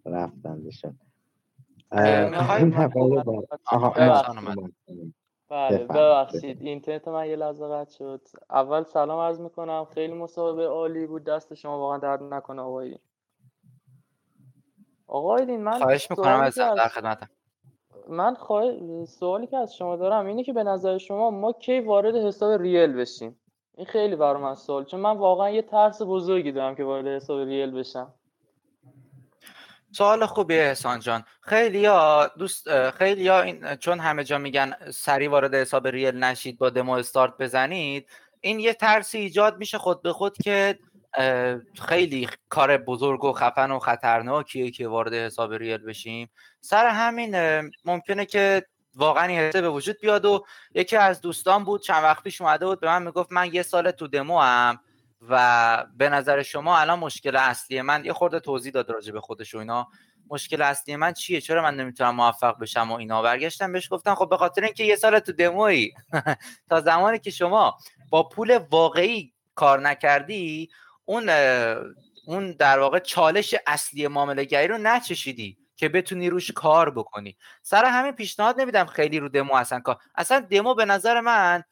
رفتن 0.05 0.65
بشن 0.65 0.99
بله 5.51 5.85
ببخشید. 5.85 6.63
اینترنت 6.63 7.09
من 7.09 7.29
یه 7.29 7.37
لحظه 7.37 7.69
قطع 7.69 7.97
شد. 7.99 8.29
اول 8.51 8.83
سلام 8.83 9.19
عرض 9.19 9.41
می‌کنم. 9.41 9.85
خیلی 9.85 10.15
مسابقه 10.15 10.63
عالی 10.63 11.07
بود. 11.07 11.25
دست 11.25 11.55
شما 11.55 11.79
واقعا 11.79 11.99
درد 11.99 12.23
نکنه 12.23 12.63
آقایدین 12.63 12.99
آقایدین 15.07 15.63
من 15.63 15.79
خواهش 15.79 16.11
می‌کنم 16.11 16.41
از 16.41 16.55
در 16.55 16.89
خدمتم 16.89 17.31
من 18.11 18.35
خواه... 18.35 18.65
سوالی 19.07 19.47
که 19.47 19.57
از 19.57 19.77
شما 19.77 19.97
دارم 19.97 20.27
اینه 20.27 20.45
که 20.45 20.53
به 20.53 20.63
نظر 20.63 20.99
شما 20.99 21.31
ما 21.31 21.53
کی 21.53 21.81
وارد 21.81 22.17
حساب 22.17 22.63
ریل 22.63 22.93
بشیم؟ 22.93 23.37
این 23.77 23.87
خیلی 23.87 24.17
برای 24.17 24.43
من 24.43 24.55
سوال 24.55 24.85
چون 24.85 25.01
من 25.01 25.17
واقعا 25.17 25.51
یه 25.51 25.63
ترس 25.63 26.03
بزرگی 26.03 26.53
دارم 26.53 26.75
که 26.75 26.85
وارد 26.85 27.07
حساب 27.07 27.39
ریل 27.39 27.71
بشم. 27.71 28.15
سوال 29.93 30.27
خوبیه 30.27 30.63
احسان 30.63 31.01
جان. 31.01 31.25
خیلی 31.41 31.87
ها 31.87 32.31
دوست 32.39 32.91
خیلی 32.91 33.29
ها 33.29 33.43
این 33.43 33.77
چون 33.77 33.99
همه 33.99 34.25
جا 34.25 34.39
میگن 34.39 34.75
سری 34.91 35.29
وارد 35.29 35.55
حساب 35.55 35.87
ریل 35.87 36.25
نشید 36.25 36.59
با 36.59 36.71
دمو 36.71 36.93
استارت 36.93 37.35
بزنید 37.39 38.07
این 38.41 38.61
یه 38.61 38.75
ترسی 38.75 39.19
ایجاد 39.19 39.59
میشه 39.59 39.79
خود 39.79 40.03
به 40.03 40.13
خود 40.13 40.37
که 40.39 40.79
خیلی 41.83 42.29
کار 42.49 42.77
بزرگ 42.77 43.25
و 43.25 43.33
خفن 43.33 43.71
و 43.71 43.79
خطرناکیه 43.79 44.71
که 44.71 44.89
وارد 44.89 45.15
حساب 45.15 45.53
ریل 45.53 45.79
بشیم. 45.79 46.31
سر 46.61 46.87
همین 46.87 47.37
ممکنه 47.85 48.27
که 48.27 48.67
واقعا 48.95 49.25
این 49.25 49.39
حسه 49.39 49.61
به 49.61 49.71
وجود 49.71 49.97
بیاد 50.01 50.25
و 50.25 50.45
یکی 50.75 50.97
از 50.97 51.21
دوستان 51.21 51.65
بود 51.65 51.83
چند 51.83 52.03
وقت 52.03 52.23
پیش 52.23 52.41
اومده 52.41 52.67
بود 52.67 52.81
به 52.81 52.87
من 52.87 53.03
می‌گفت 53.03 53.33
من 53.33 53.55
یه 53.55 53.63
سال 53.63 53.91
تو 53.91 54.09
دمو 54.09 54.41
هم 54.41 54.81
و 55.29 55.87
به 55.97 56.09
نظر 56.09 56.43
شما 56.43 56.79
الان 56.79 56.99
مشکل 56.99 57.37
اصلی 57.37 57.83
من 57.83 58.05
یه 58.05 58.13
خورده 58.13 58.41
توضیح 58.41 58.73
داد 58.73 58.91
راجع 58.91 59.13
به 59.13 59.21
خودش 59.21 59.55
و 59.55 59.59
اینا. 59.59 59.89
مشکل 60.31 60.63
اصلی 60.63 60.97
من 60.97 61.13
چیه؟ 61.13 61.41
چرا 61.41 61.63
من 61.63 61.77
نمی‌تونم 61.77 62.15
موفق 62.15 62.59
بشم 62.59 62.91
و 62.91 62.95
اینا؟ 62.95 63.23
برگشتم 63.23 63.73
بهش 63.73 63.93
گفتم 63.93 64.15
خب 64.15 64.29
به 64.29 64.37
خاطر 64.37 64.65
اینکه 64.65 64.85
یه 64.85 64.97
سال 64.97 65.19
تو 65.19 65.33
دمویی. 65.33 65.95
تا 66.71 66.81
زمانی 66.81 67.19
که 67.19 67.31
شما 67.31 67.79
با 68.11 68.29
پول 68.29 68.59
واقعی 68.71 69.33
کار 69.55 69.81
نکردی 69.81 70.69
اون 71.11 71.29
اون 72.27 72.53
در 72.53 72.79
واقع 72.79 72.99
چالش 72.99 73.55
اصلی 73.67 74.09
معامله 74.09 74.45
گری 74.45 74.69
رو 74.69 74.79
نچشیدی 74.79 75.59
که 75.77 75.89
بتونی 75.89 76.31
روش 76.31 76.51
کار 76.51 76.91
بکنی. 76.91 77.37
سر 77.63 77.85
همین 77.85 78.13
پیشنهاد 78.13 78.61
نمیدم 78.61 78.87
خیلی 78.87 79.19
رو 79.19 79.29
دمو 79.29 79.55
اصلا 79.55 79.81
کار 79.81 79.99
اصلا 80.15 80.41
دمو 80.41 80.75
به 80.75 80.85
نظر 80.85 81.21
من 81.21 81.65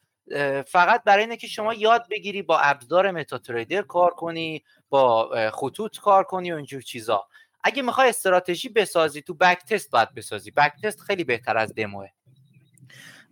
فقط 0.67 1.03
برای 1.03 1.23
اینه 1.23 1.37
که 1.37 1.47
شما 1.47 1.73
یاد 1.73 2.05
بگیری 2.09 2.41
با 2.41 2.59
ابزار 2.59 3.11
متاتریدر 3.11 3.81
کار 3.81 4.11
کنی 4.11 4.63
با 4.89 5.31
خطوط 5.53 5.99
کار 5.99 6.23
کنی 6.23 6.51
و 6.51 6.55
اینجور 6.55 6.81
چیزا. 6.81 7.27
اگه 7.63 7.81
می‌خوای 7.81 8.09
استراتژی 8.09 8.69
بسازی 8.69 9.21
تو 9.21 9.33
بک 9.33 9.65
تست 9.65 9.91
باید 9.91 10.13
بسازی. 10.13 10.51
بک 10.51 10.73
تست 10.83 11.01
خیلی 11.01 11.23
بهتر 11.23 11.57
از 11.57 11.75
دموه. 11.75 12.07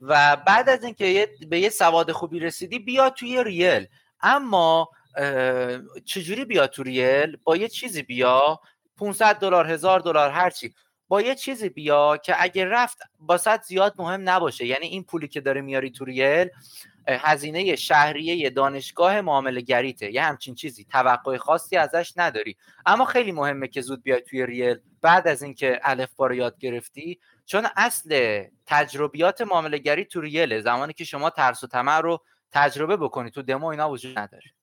و 0.01 0.35
بعد 0.35 0.69
از 0.69 0.83
اینکه 0.83 1.29
به 1.49 1.59
یه 1.59 1.69
سواد 1.69 2.11
خوبی 2.11 2.39
رسیدی 2.39 2.79
بیا 2.79 3.09
توی 3.09 3.43
ریل. 3.43 3.87
اما 4.21 4.89
چجوری 6.05 6.45
بیا 6.45 6.67
تو 6.67 6.83
ریل؟ 6.83 7.37
با 7.43 7.57
یه 7.57 7.67
چیزی 7.67 8.03
بیا. 8.03 8.59
500 8.97 9.35
دلار 9.35 9.71
هزار 9.71 9.99
دلار 9.99 10.29
هرچی 10.29 10.73
با 11.07 11.21
یه 11.21 11.35
چیزی 11.35 11.69
بیا 11.69 12.17
که 12.17 12.43
اگه 12.43 12.65
رفت 12.65 12.97
باست 13.19 13.61
زیاد 13.61 13.93
مهم 13.97 14.29
نباشه. 14.29 14.65
یعنی 14.65 14.87
این 14.87 15.03
پولی 15.03 15.27
که 15.27 15.41
داره 15.41 15.61
میاری 15.61 15.91
تو 15.91 16.05
ریل 16.05 16.49
هزینه 17.07 17.75
شهریه 17.75 18.49
دانشگاه 18.49 19.21
معامله 19.21 19.61
گریته. 19.61 20.13
یه 20.13 20.23
همچین 20.23 20.55
چیزی. 20.55 20.85
توقع 20.85 21.37
خاصی 21.37 21.77
ازش 21.77 22.13
نداری. 22.15 22.57
اما 22.85 23.05
خیلی 23.05 23.31
مهمه 23.31 23.67
که 23.67 23.81
زود 23.81 24.03
بیای 24.03 24.21
توی 24.21 24.45
ریل. 24.45 24.77
بعد 25.01 25.27
از 25.27 25.43
اینکه 25.43 25.79
الف 25.83 26.19
رو 26.19 26.35
یاد 26.35 26.57
گرفتی 26.57 27.19
چون 27.45 27.67
اصل 27.75 28.43
تجربیات 28.65 29.41
معامله 29.41 29.77
گری 29.77 30.05
تو 30.05 30.21
ریله. 30.21 30.61
زمانی 30.61 30.93
که 30.93 31.03
شما 31.03 31.29
ترس 31.29 31.63
و 31.63 31.67
طمع 31.67 31.99
رو 31.99 32.23
تجربه 32.51 32.97
بکنی 32.97 33.31
تو 33.31 33.41
دمو 33.41 33.65
اینا 33.65 33.89
وجود 33.89 34.19
نداره. 34.19 34.56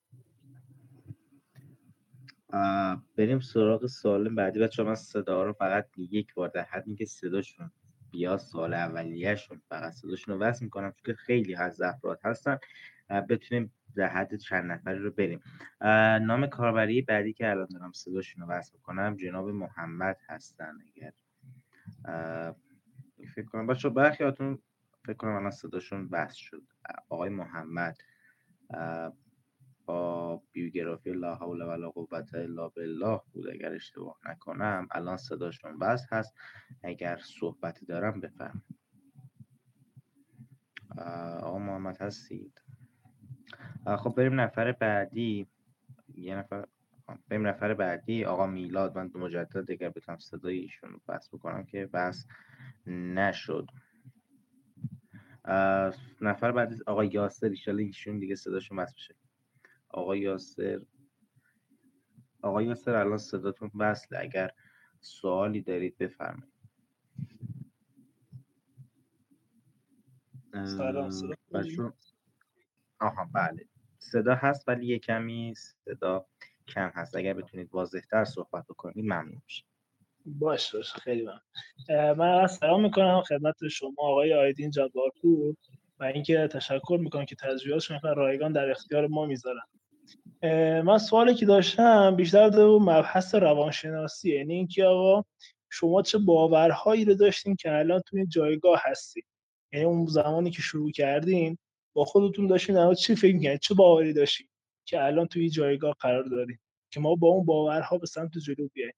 بریم 3.16 3.40
سراغ 3.40 3.86
سوال 3.86 4.34
بعدی. 4.34 4.58
بچه 4.58 4.82
من 4.82 4.94
صدا 4.94 5.44
رو 5.44 5.52
فقط 5.52 5.88
یک 5.96 6.34
بار 6.34 6.48
در 6.48 6.64
حد 6.64 6.82
اینکه 6.86 7.04
صداشون 7.04 7.70
بیا 8.10 8.38
سال 8.38 8.74
اولیهشون 8.74 9.62
فقط 9.68 9.92
صداشون 9.92 10.34
رو 10.34 10.40
وصل 10.40 10.64
می‌کنم 10.64 10.92
چون 11.06 11.14
خیلی 11.14 11.54
از 11.54 11.82
افراد 11.82 12.20
هستن. 12.24 12.58
بتونیم 13.28 13.72
در 13.96 14.08
حد 14.08 14.36
چند 14.36 14.72
نفری 14.72 14.98
رو 14.98 15.10
بریم. 15.10 15.40
نام 16.26 16.46
کاربری 16.46 17.02
بعدی 17.02 17.32
که 17.32 17.50
الان 17.50 17.66
دارم 17.72 17.92
صداشون 17.92 18.42
رو 18.42 18.48
وصل 18.48 18.78
کنم 18.78 19.16
جناب 19.16 19.48
محمد 19.48 20.16
هستن 20.28 20.78
اگر. 20.94 21.12
فکر 23.34 23.46
کنم. 23.46 23.66
بچه 23.66 23.88
برخیاتون 23.88 24.58
فکر 25.04 25.16
کنم 25.16 25.36
الان 25.36 25.50
صداشون 25.50 26.08
وصل 26.10 26.36
شد. 26.36 26.62
آقای 27.08 27.30
محمد. 27.30 27.96
با 29.86 30.42
بیوگرافی 30.52 31.12
لا 31.12 31.34
حول 31.34 31.62
ولا 31.62 31.90
قوت 31.90 32.34
الا 32.34 32.68
بالله 32.68 33.20
بود. 33.32 33.48
اگر 33.48 33.72
اشتباه 33.72 34.18
نکنم 34.26 34.88
الان 34.90 35.16
صداشون 35.16 35.78
بس 35.78 36.06
هست. 36.12 36.34
اگر 36.82 37.16
صحبتی 37.16 37.86
دارم 37.86 38.20
بفهم 38.20 38.62
آقا 41.42 41.58
محمد 41.58 42.02
هستید. 42.02 42.60
خب 43.98 44.14
بریم 44.14 44.40
نفر 44.40 44.72
بعدی. 44.72 45.46
یه 46.14 46.36
نفر 46.36 46.66
بریم 47.28 47.46
نفر 47.46 47.74
بعدی. 47.74 48.24
آقا 48.24 48.46
میلاد 48.46 48.98
من 48.98 49.10
مجدد 49.14 49.66
دیگر 49.66 49.88
بتونم 49.88 50.18
صدای 50.18 50.58
ایشون 50.58 50.90
رو 50.90 51.00
بس 51.08 51.28
بکنم 51.34 51.64
که 51.64 51.86
بس 51.86 52.26
نشد. 52.86 53.70
نفر 56.20 56.52
بعدی 56.52 56.76
آقا 56.86 57.04
یاسر 57.04 57.48
ایشالا 57.48 57.82
ایشون 57.82 58.18
دیگه 58.18 58.34
صداشون 58.34 58.78
بس 58.78 58.94
بشه 58.94 59.14
آقای 59.94 60.20
یاسر. 60.20 60.80
آقای 62.42 62.66
یاسر 62.66 62.94
الان 62.94 63.18
صداتون 63.18 63.70
وصله 63.74 64.18
اگر 64.18 64.50
سوالی 65.00 65.60
دارید 65.60 65.98
بفرمایید. 65.98 66.54
سلام 70.52 71.10
آها 73.00 73.28
بله. 73.34 73.68
صدا 73.98 74.34
هست 74.34 74.68
ولی 74.68 74.86
یه 74.86 74.98
کمی 74.98 75.54
صدا 75.54 76.26
کم 76.68 76.92
هست. 76.94 77.16
اگر 77.16 77.34
بتونید 77.34 77.74
واضحتر 77.74 78.24
صحبت 78.24 78.64
بکنید 78.66 79.04
ممنون 79.04 79.42
میشه 79.44 79.64
باش 80.26 80.74
باش. 80.74 80.92
خیلی 80.92 81.22
ممنون. 81.22 82.12
من 82.18 82.46
سلام 82.46 82.82
می‌کنم 82.82 83.22
خدمت 83.22 83.68
شما 83.68 83.94
آقای 83.98 84.34
آیدین 84.34 84.70
جبارپور 84.70 85.56
و 85.98 86.04
اینکه 86.04 86.48
تشکر 86.52 86.98
می‌کنم 87.00 87.24
که 87.24 87.36
تجربیاتشون 87.36 88.00
رایگان 88.16 88.52
در 88.52 88.70
اختیار 88.70 89.06
ما 89.06 89.26
می‌ذارن. 89.26 89.62
من 90.84 90.98
سوالی 90.98 91.34
که 91.34 91.46
داشتم 91.46 92.16
بیشتر 92.16 92.48
در 92.48 92.64
مبحث 92.64 93.34
روانشناسی 93.34 94.36
یعنی 94.36 94.54
اینکه 94.54 94.84
آقا 94.84 95.24
شما 95.70 96.02
چه 96.02 96.18
باورهایی 96.18 97.04
رو 97.04 97.14
داشتین 97.14 97.56
که 97.56 97.72
الان 97.72 98.00
توی 98.06 98.26
جایگاه 98.26 98.82
هستی؟ 98.84 99.22
یعنی 99.72 99.86
اون 99.86 100.06
زمانی 100.06 100.50
که 100.50 100.62
شروع 100.62 100.90
کردین 100.90 101.58
با 101.92 102.04
خودتون 102.04 102.46
داشتین 102.46 102.76
الان 102.76 102.94
چی 102.94 103.16
فکر 103.16 103.34
می‌کنید 103.34 103.60
چه 103.60 103.74
باوری 103.74 104.12
داشتین 104.12 104.48
که 104.84 105.04
الان 105.04 105.26
توی 105.26 105.50
جایگاه 105.50 105.96
قرار 106.00 106.24
دارین 106.24 106.58
که 106.90 107.00
ما 107.00 107.14
با 107.14 107.28
اون 107.28 107.44
باورها 107.44 107.98
به 107.98 108.06
سمت 108.06 108.38
جلو 108.38 108.68
بیاییم؟ 108.72 108.94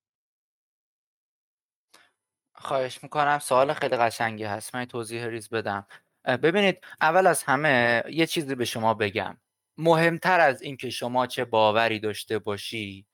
خواهش 2.54 3.02
می‌کنم. 3.02 3.38
سوال 3.38 3.72
خیلی 3.72 3.96
قشنگی 3.96 4.44
هست. 4.44 4.74
من 4.74 4.84
توضیح 4.84 5.26
ریز 5.26 5.48
بدم. 5.48 5.86
ببینید 6.24 6.78
اول 7.00 7.26
از 7.26 7.42
همه 7.42 8.02
یه 8.10 8.26
چیزی 8.26 8.54
به 8.54 8.64
شما 8.64 8.94
بگم. 8.94 9.36
مهمتر 9.78 10.40
از 10.40 10.62
اینکه 10.62 10.90
شما 10.90 11.26
چه 11.26 11.44
باوری 11.44 12.00
داشته 12.00 12.38
باشی 12.38 13.06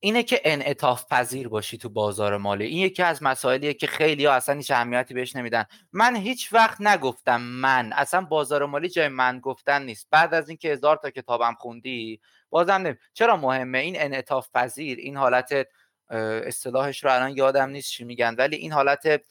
اینه 0.00 0.22
که 0.22 0.40
انعطاف 0.44 1.04
پذیر 1.10 1.48
باشی 1.48 1.78
تو 1.78 1.88
بازار 1.88 2.36
مالی. 2.36 2.64
این 2.66 2.78
یکی 2.78 3.02
از 3.02 3.22
مسائلیه 3.22 3.74
که 3.74 3.86
خیلی 3.86 4.24
ها 4.24 4.32
اصلا 4.32 4.54
هیچ 4.54 4.70
اهمیتی 4.70 5.14
بهش 5.14 5.36
نمیدن. 5.36 5.64
من 5.92 6.16
هیچ 6.16 6.52
وقت 6.52 6.80
نگفتم 6.80 7.40
من. 7.40 7.92
اصلا 7.92 8.20
بازار 8.20 8.66
مالی 8.66 8.88
جای 8.88 9.08
من 9.08 9.40
گفتن 9.40 9.82
نیست. 9.82 10.06
بعد 10.10 10.34
از 10.34 10.48
اینکه 10.48 10.68
هزار 10.68 10.96
تا 10.96 11.10
کتابم 11.10 11.54
خوندی 11.58 12.20
بازم 12.50 12.72
نمی 12.72 12.94
چرا 13.12 13.36
مهمه؟ 13.36 13.78
این 13.78 13.94
انعطاف 13.98 14.48
پذیر 14.54 14.98
این 14.98 15.16
حالت 15.16 15.66
اصطلاحش 16.10 17.04
رو 17.04 17.12
الان 17.12 17.36
یادم 17.36 17.70
نیست 17.70 17.90
چی 17.90 18.04
میگن 18.04 18.34
ولی 18.38 18.56
این 18.56 18.72
حالت 18.72 19.22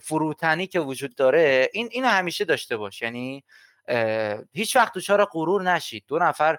فروتنی 0.00 0.66
که 0.66 0.80
وجود 0.80 1.14
داره 1.14 1.70
این 1.72 1.88
اینو 1.92 2.08
همیشه 2.08 2.44
داشته 2.44 2.76
باش. 2.76 3.02
یعنی 3.02 3.44
هیچ 4.52 4.76
وقت 4.76 4.92
دچار 4.94 5.24
غرور 5.24 5.62
نشید. 5.62 6.04
دو 6.08 6.18
نفر 6.18 6.58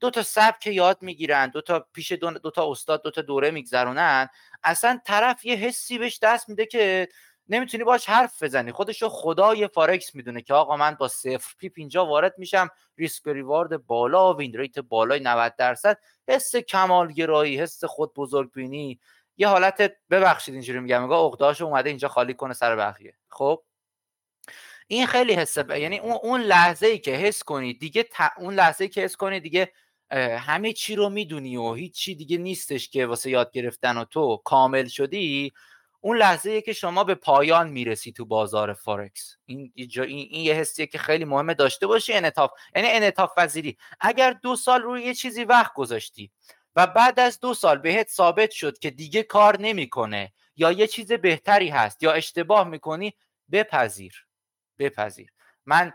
دو 0.00 0.10
تا 0.10 0.22
سبک 0.22 0.66
یاد 0.66 1.02
می‌گیرن 1.02 1.46
دو 1.48 1.60
تا 1.60 1.86
پیش 1.92 2.12
دو, 2.12 2.30
دو 2.30 2.50
تا 2.50 2.70
استاد 2.70 3.02
دو 3.02 3.10
تا 3.10 3.22
دوره 3.22 3.50
میگذرونن 3.50 4.28
اصلا 4.64 5.00
طرف 5.04 5.44
یه 5.44 5.56
حسی 5.56 5.98
بهش 5.98 6.18
دست 6.22 6.48
میده 6.48 6.66
که 6.66 7.08
نمی‌تونی 7.48 7.84
باش 7.84 8.08
حرف 8.08 8.42
بزنی. 8.42 8.72
خودشو 8.72 9.08
خدای 9.08 9.68
فارکس 9.68 10.14
می‌دونه 10.14 10.42
که 10.42 10.54
آقا 10.54 10.76
من 10.76 10.94
با 10.94 11.08
صفر 11.08 11.54
pip 11.58 11.72
اینجا 11.76 12.06
وارد 12.06 12.34
میشم 12.38 12.68
risk 12.98 13.28
reward 13.28 13.86
بالا 13.86 14.34
win 14.34 14.58
rate 14.58 14.78
بالای 14.78 15.20
90 15.20 15.56
درصد. 15.56 15.98
حس 16.28 16.56
کمالگرایی 16.56 17.60
حس 17.60 17.84
خود 17.84 18.14
بزرگبینی 18.14 19.00
یه 19.36 19.48
حالت 19.48 19.92
ببخشید 20.10 20.54
اینجوری 20.54 20.80
میگم 20.80 21.02
میگه 21.02 21.14
عقده‌اشو 21.14 21.64
اومده 21.64 21.88
اینجا 21.88 22.08
خالی 22.08 22.34
کنه 22.34 22.54
سر 22.54 22.76
بقیه. 22.76 23.14
خب؟ 23.28 23.62
این 24.92 25.06
خیلی 25.06 25.32
حسه 25.34 25.78
یعنی 25.80 25.98
اون 25.98 26.18
اون 26.22 26.40
لحظه 26.40 26.86
ای 26.86 26.98
که 26.98 27.10
حس 27.10 27.42
کنی 27.42 27.74
دیگه 27.74 28.04
اون 28.38 28.54
لحظه 28.54 28.84
ای 28.84 28.90
که 28.90 29.00
حس 29.00 29.16
کنی 29.16 29.40
دیگه 29.40 29.72
همه 30.38 30.72
چی 30.72 30.96
رو 30.96 31.08
می‌دونی 31.08 31.56
و 31.56 31.74
هیچ 31.74 31.94
چی 31.94 32.14
دیگه 32.14 32.38
نیستش 32.38 32.88
که 32.88 33.06
واسه 33.06 33.30
یاد 33.30 33.52
گرفتن 33.52 33.96
و 33.96 34.04
تو 34.04 34.36
کامل 34.44 34.86
شدی 34.88 35.52
اون 36.00 36.16
لحظه 36.16 36.50
ای 36.50 36.62
که 36.62 36.72
شما 36.72 37.04
به 37.04 37.14
پایان 37.14 37.68
می‌رسی 37.68 38.12
تو 38.12 38.24
بازار 38.24 38.72
فارکس 38.74 39.36
این 39.46 39.72
این, 39.74 39.88
این 40.06 40.44
یه 40.44 40.54
حسیه 40.54 40.86
که 40.86 40.98
خیلی 40.98 41.24
مهمه 41.24 41.54
داشته 41.54 41.86
باشی 41.86 42.12
انعطاف 42.12 42.50
یعنی 42.76 42.88
انعطاف 42.88 43.30
پذیری. 43.38 43.76
اگر 44.00 44.32
دو 44.42 44.56
سال 44.56 44.82
روی 44.82 45.02
یه 45.02 45.14
چیزی 45.14 45.44
وقت 45.44 45.74
گذاشتی 45.74 46.30
و 46.76 46.86
بعد 46.86 47.20
از 47.20 47.40
دو 47.40 47.54
سال 47.54 47.78
بهت 47.78 48.08
ثابت 48.08 48.50
شد 48.50 48.78
که 48.78 48.90
دیگه 48.90 49.22
کار 49.22 49.60
نمی‌کنه 49.60 50.32
یا 50.56 50.72
یه 50.72 50.86
چیز 50.86 51.12
بهتری 51.12 51.68
هست 51.68 52.02
یا 52.02 52.12
اشتباه 52.12 52.68
می‌کنی 52.68 53.14
بپذیر. 53.52 54.26
بپذیر. 54.80 55.32
من 55.66 55.92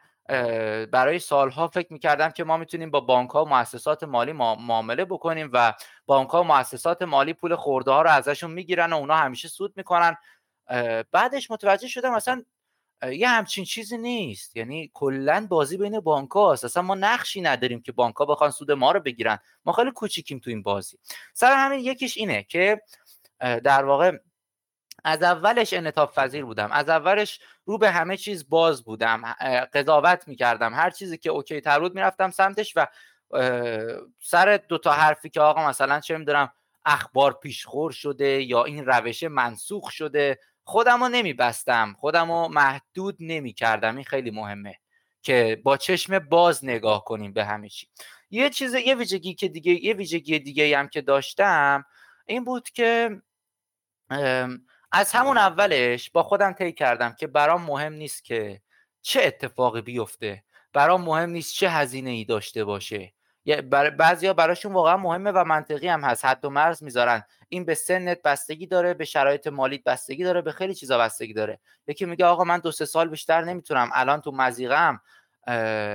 برای 0.91 1.19
سالها 1.19 1.67
فکر 1.67 1.93
می‌کردم 1.93 2.29
که 2.29 2.43
ما 2.43 2.57
می‌تونیم 2.57 2.91
با 2.91 2.99
بانک 2.99 3.29
ها 3.29 3.45
و 3.45 3.49
مؤسسات 3.49 4.03
مالی 4.03 4.31
معامله 4.31 5.05
بکنیم 5.05 5.49
و 5.53 5.73
بانک 6.05 6.29
ها 6.29 6.41
و 6.41 6.43
مؤسسات 6.43 7.01
مالی 7.01 7.33
پول 7.33 7.55
خورده 7.55 7.91
ها 7.91 8.01
رو 8.01 8.09
ازشون 8.09 8.51
می‌گیرن 8.51 8.93
و 8.93 8.97
اونا 8.97 9.15
همیشه 9.15 9.47
سود 9.47 9.73
می‌کنن. 9.77 10.15
بعدش 11.11 11.51
متوجه 11.51 11.87
شدم 11.87 12.13
اصلا 12.13 12.43
یه 13.11 13.29
همچین 13.29 13.65
چیزی 13.65 13.97
نیست. 13.97 14.57
یعنی 14.57 14.91
کلا 14.93 15.47
بازی 15.49 15.77
بین 15.77 15.99
بانک 15.99 16.29
هاست 16.29 16.65
اصلا 16.65 16.83
ما 16.83 16.95
نقشی 16.95 17.41
نداریم 17.41 17.81
که 17.81 17.91
بانک 17.91 18.15
ها 18.15 18.25
بخوان 18.25 18.51
سود 18.51 18.71
ما 18.71 18.91
رو 18.91 18.99
بگیرن. 18.99 19.39
ما 19.65 19.73
خیلی 19.73 19.91
کوچیکیم 19.91 20.39
تو 20.39 20.49
این 20.49 20.61
بازی. 20.61 20.97
سر 21.33 21.53
همین 21.53 21.79
یکیش 21.79 22.17
اینه 22.17 22.43
که 22.43 22.81
در 23.39 23.85
واقع 23.85 24.11
از 25.05 25.23
اولش 25.23 25.73
انطاف 25.73 26.19
پذیر 26.19 26.45
بودم. 26.45 26.71
از 26.71 26.89
اولش 26.89 27.39
رو 27.65 27.77
به 27.77 27.91
همه 27.91 28.17
چیز 28.17 28.49
باز 28.49 28.83
بودم. 28.83 29.35
قضاوت 29.73 30.27
می‌کردم. 30.27 30.73
هر 30.73 30.89
چیزی 30.89 31.17
که 31.17 31.29
اوکی 31.29 31.61
تر 31.61 31.79
بود 31.79 31.95
می‌رفتم 31.95 32.31
سمتش 32.31 32.73
و 32.75 32.87
سر 34.19 34.59
دوتا 34.67 34.91
حرفی 34.91 35.29
که 35.29 35.41
آقا 35.41 35.67
مثلا 35.67 35.99
چه 35.99 36.17
می‌دونم 36.17 36.51
اخبار 36.85 37.33
پیشخور 37.33 37.91
شده 37.91 38.41
یا 38.43 38.63
این 38.63 38.85
روش 38.85 39.23
منسوخ 39.23 39.89
شده 39.89 40.39
خودم 40.63 41.03
رو 41.03 41.09
نمیبستم. 41.09 41.95
خودم 41.99 42.31
رو 42.31 42.47
محدود 42.47 43.17
نمی‌کردم. 43.19 43.95
این 43.95 44.05
خیلی 44.05 44.31
مهمه 44.31 44.79
که 45.21 45.61
با 45.63 45.77
چشم 45.77 46.19
باز 46.19 46.65
نگاه 46.65 47.03
کنیم 47.03 47.33
به 47.33 47.45
همه 47.45 47.69
چی. 47.69 47.87
یه 48.29 48.49
چیز 48.49 48.73
یه 48.73 48.95
ویژگی 48.95 49.33
که 49.33 49.47
دیگه 49.47 49.85
یه 49.85 49.93
ویژگی 49.93 50.39
دیگه 50.39 50.77
هم 50.77 50.87
که 50.87 51.01
داشتم 51.01 51.85
این 52.25 52.43
بود 52.43 52.69
که 52.69 53.21
از 54.91 55.11
همون 55.11 55.37
اولش 55.37 56.09
با 56.09 56.23
خودم 56.23 56.51
طی 56.51 56.71
کردم 56.71 57.13
که 57.13 57.27
برام 57.27 57.61
مهم 57.61 57.93
نیست 57.93 58.23
که 58.23 58.61
چه 59.01 59.23
اتفاقی 59.23 59.81
بیفته. 59.81 60.43
برام 60.73 61.01
مهم 61.01 61.29
نیست 61.29 61.53
چه 61.53 61.69
هزینه 61.69 62.09
ای 62.09 62.25
داشته 62.25 62.63
باشه. 62.63 63.13
بر 63.71 63.89
بعضیا 63.89 64.33
براشون 64.33 64.73
واقعا 64.73 64.97
مهمه 64.97 65.31
و 65.31 65.43
منطقی 65.43 65.87
هم 65.87 66.03
هست. 66.03 66.25
حد 66.25 66.45
و 66.45 66.49
مرز 66.49 66.83
می‌ذارن. 66.83 67.23
این 67.49 67.65
به 67.65 67.75
سنت 67.75 68.21
بستگی 68.21 68.67
داره 68.67 68.93
به 68.93 69.05
شرایط 69.05 69.47
مالیت 69.47 69.83
بستگی 69.83 70.23
داره 70.23 70.41
به 70.41 70.51
خیلی 70.51 70.75
چیزا 70.75 70.97
بستگی 70.97 71.33
داره. 71.33 71.59
یکی 71.87 72.05
میگه 72.05 72.25
آقا 72.25 72.43
من 72.43 72.59
دو 72.59 72.71
سه 72.71 72.85
سال 72.85 73.09
بیشتر 73.09 73.41
نمی‌تونم. 73.43 73.89
الان 73.93 74.21
تو 74.21 74.31
مزیقم 74.31 75.01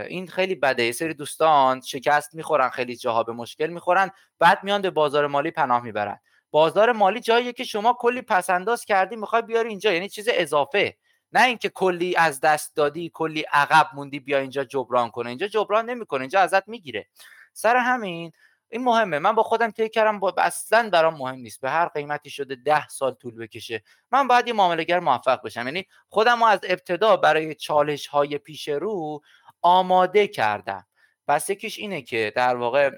این 0.09 0.29
خیلی 0.29 0.55
بده. 0.55 0.85
یه 0.85 0.92
سری 0.92 1.14
دوستان 1.14 1.81
شکست 1.81 2.35
می‌خورن 2.35 2.68
خیلی 2.68 2.96
جاها 2.96 3.22
به 3.22 3.33
مشکل 3.33 3.66
می‌خورن. 3.66 4.11
بعد 4.38 4.64
میان 4.64 4.83
به 4.83 4.90
بازار 4.90 5.26
مالی 5.26 5.50
پناه 5.50 5.83
می‌برن. 5.83 6.20
بازار 6.51 6.93
مالی 6.93 7.21
جاییه 7.21 7.53
که 7.53 7.65
شما 7.65 7.97
کلی 8.01 8.23
پسنداز 8.23 8.85
کردی 8.85 9.17
می‌خوای 9.17 9.43
بیاری 9.43 9.69
اینجا. 9.69 9.93
یعنی 9.93 10.09
چیز 10.09 10.29
اضافه. 10.33 10.97
نه 11.33 11.45
اینکه 11.45 11.69
کلی 11.69 12.17
از 12.17 12.41
دست 12.41 12.77
دادی 12.77 13.11
کلی 13.15 13.45
عقب 13.53 13.87
موندی 13.95 14.21
بیا 14.21 14.39
اینجا 14.39 14.65
جبران 14.65 15.11
کنه. 15.11 15.29
اینجا 15.29 15.47
جبران 15.47 15.91
نمی‌کنه 15.91 16.21
اینجا 16.21 16.41
ازت 16.41 16.69
می‌گیره. 16.69 17.07
سر 17.53 17.77
همین 17.77 18.33
این 18.69 18.85
مهمه. 18.85 19.19
من 19.19 19.35
با 19.35 19.43
خودم 19.43 19.71
طی 19.71 19.89
کردم 19.89 20.21
با 20.21 20.35
اصلا 20.39 20.91
برام 20.91 21.15
مهم 21.15 21.39
نیست. 21.39 21.61
به 21.61 21.71
هر 21.71 21.89
قیمتی 21.89 22.31
شده 22.31 22.55
ده 22.55 22.89
سال 22.89 23.15
طول 23.15 23.37
بکشه. 23.37 23.83
من 24.11 24.29
باید 24.29 24.49
یه 24.49 24.53
معاملهگر 24.53 25.01
موفق 25.01 25.43
بشم. 25.43 25.65
یعنی 25.65 25.87
خودم 26.09 26.39
رو 26.39 26.45
از 26.45 26.61
ابتدا 26.63 27.17
برای 27.17 27.55
چالش 27.55 28.07
های 28.07 28.39
پیش 28.39 28.69
رو 28.69 29.21
آماده 29.63 30.29
کردم. 30.29 30.87
پس 31.29 31.51
یکیش 31.51 31.79
اینه 31.79 32.03
که 32.03 32.33
در 32.37 32.57
واقع 32.57 32.91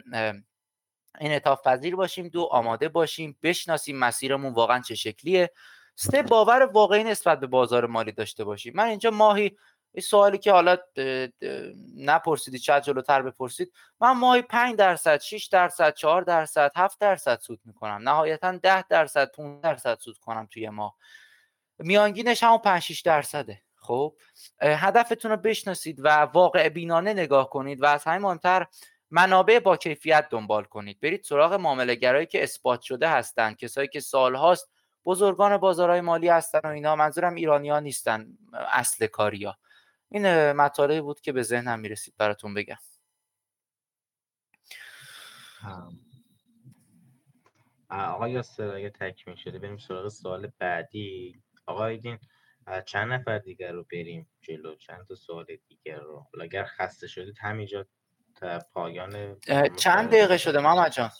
انعطاف 1.20 1.66
پذیر 1.66 1.96
باشیم 1.96 2.28
دو 2.28 2.48
آماده 2.50 2.88
باشیم 2.88 3.38
بشناسیم 3.42 3.98
مسیرمون 3.98 4.52
واقعا 4.52 4.80
چه 4.80 4.94
شکلیه. 4.94 5.50
سه 5.94 6.22
باور 6.22 6.62
واقعی 6.62 7.04
نسبت 7.04 7.40
به 7.40 7.46
بازار 7.46 7.86
مالی 7.86 8.12
داشته 8.12 8.44
باشیم. 8.44 8.72
من 8.76 8.84
اینجا 8.84 9.10
ماهی 9.10 9.56
این 9.94 10.02
سوالی 10.02 10.38
که 10.38 10.52
حالا 10.52 10.76
نپرسیدی 11.96 12.58
چند 12.58 12.82
جلوتر 12.82 13.22
بپرسید 13.22 13.72
من 14.00 14.12
ماهی 14.12 14.42
5 14.42 14.76
درصد 14.76 15.20
6 15.20 15.46
درصد 15.46 15.94
4 15.94 16.22
درصد 16.22 16.72
7 16.76 17.00
درصد 17.00 17.40
سود 17.40 17.60
می‌کنم. 17.64 18.08
نهایتا 18.08 18.52
10 18.52 18.82
درصد 18.82 19.30
15 19.30 19.60
درصد 19.62 19.98
سود 19.98 20.18
کنم 20.18 20.48
توی 20.50 20.68
ماه. 20.68 20.96
میانگینش 21.78 22.42
هم 22.42 22.58
5 22.58 22.82
6 22.82 23.00
درصده. 23.00 23.62
خب؟ 23.74 24.16
هدفتون 24.60 25.30
رو 25.30 25.36
بشناسید 25.36 26.00
و 26.04 26.08
واقع 26.08 26.68
بینانه 26.68 27.12
نگاه 27.12 27.50
کنید 27.50 27.82
و 27.82 27.86
از 27.86 28.04
همین 28.04 28.22
مهمتر 28.22 28.66
منابع 29.14 29.58
با 29.58 29.76
کیفیت 29.76 30.28
دنبال 30.30 30.64
کنید. 30.64 31.00
برید 31.00 31.22
سراغ 31.22 31.52
معامله 31.52 32.26
که 32.26 32.42
اثبات 32.42 32.80
شده 32.80 33.08
هستند 33.08 33.56
کسایی 33.56 33.88
که 33.88 34.00
سالهاست 34.00 34.72
بزرگان 35.04 35.56
بازارهای 35.56 36.00
مالی 36.00 36.28
هستن 36.28 36.60
و 36.64 36.66
اینا. 36.66 36.96
منظورم 36.96 37.34
ایرانی 37.34 37.70
ها 37.70 37.80
نیستن 37.80 38.38
اصل 38.52 39.06
کاریا 39.06 39.58
این 40.08 40.52
مطالبی 40.52 41.00
بود 41.00 41.20
که 41.20 41.32
به 41.32 41.42
ذهنم 41.42 41.80
می‌رسید 41.80 42.14
براتون 42.18 42.54
بگم. 42.54 42.78
آقا 47.90 48.28
یاسر 48.28 48.74
اگه 48.74 48.90
تکمیل 48.90 49.36
شده 49.36 49.58
بریم 49.58 49.78
سراغ 49.78 50.08
سوال 50.08 50.52
بعدی. 50.58 51.42
آقا 51.66 51.86
ایدین 51.86 52.18
چند 52.86 53.12
نفر 53.12 53.38
دیگر 53.38 53.72
رو 53.72 53.84
بریم 53.92 54.30
جلو؟ 54.40 54.74
چند 54.74 55.06
تا 55.08 55.14
سوال 55.14 55.46
دیگر 55.68 56.00
رو؟ 56.00 56.26
اگر 56.42 56.64
خسته 56.64 57.06
شدید 57.06 57.38
همینجا 57.40 57.86
پایان 58.72 59.36
چند 59.76 60.08
دقیقه 60.08 60.36
شده 60.38 60.60
ماما 60.60 60.88
جان؟ 60.88 61.10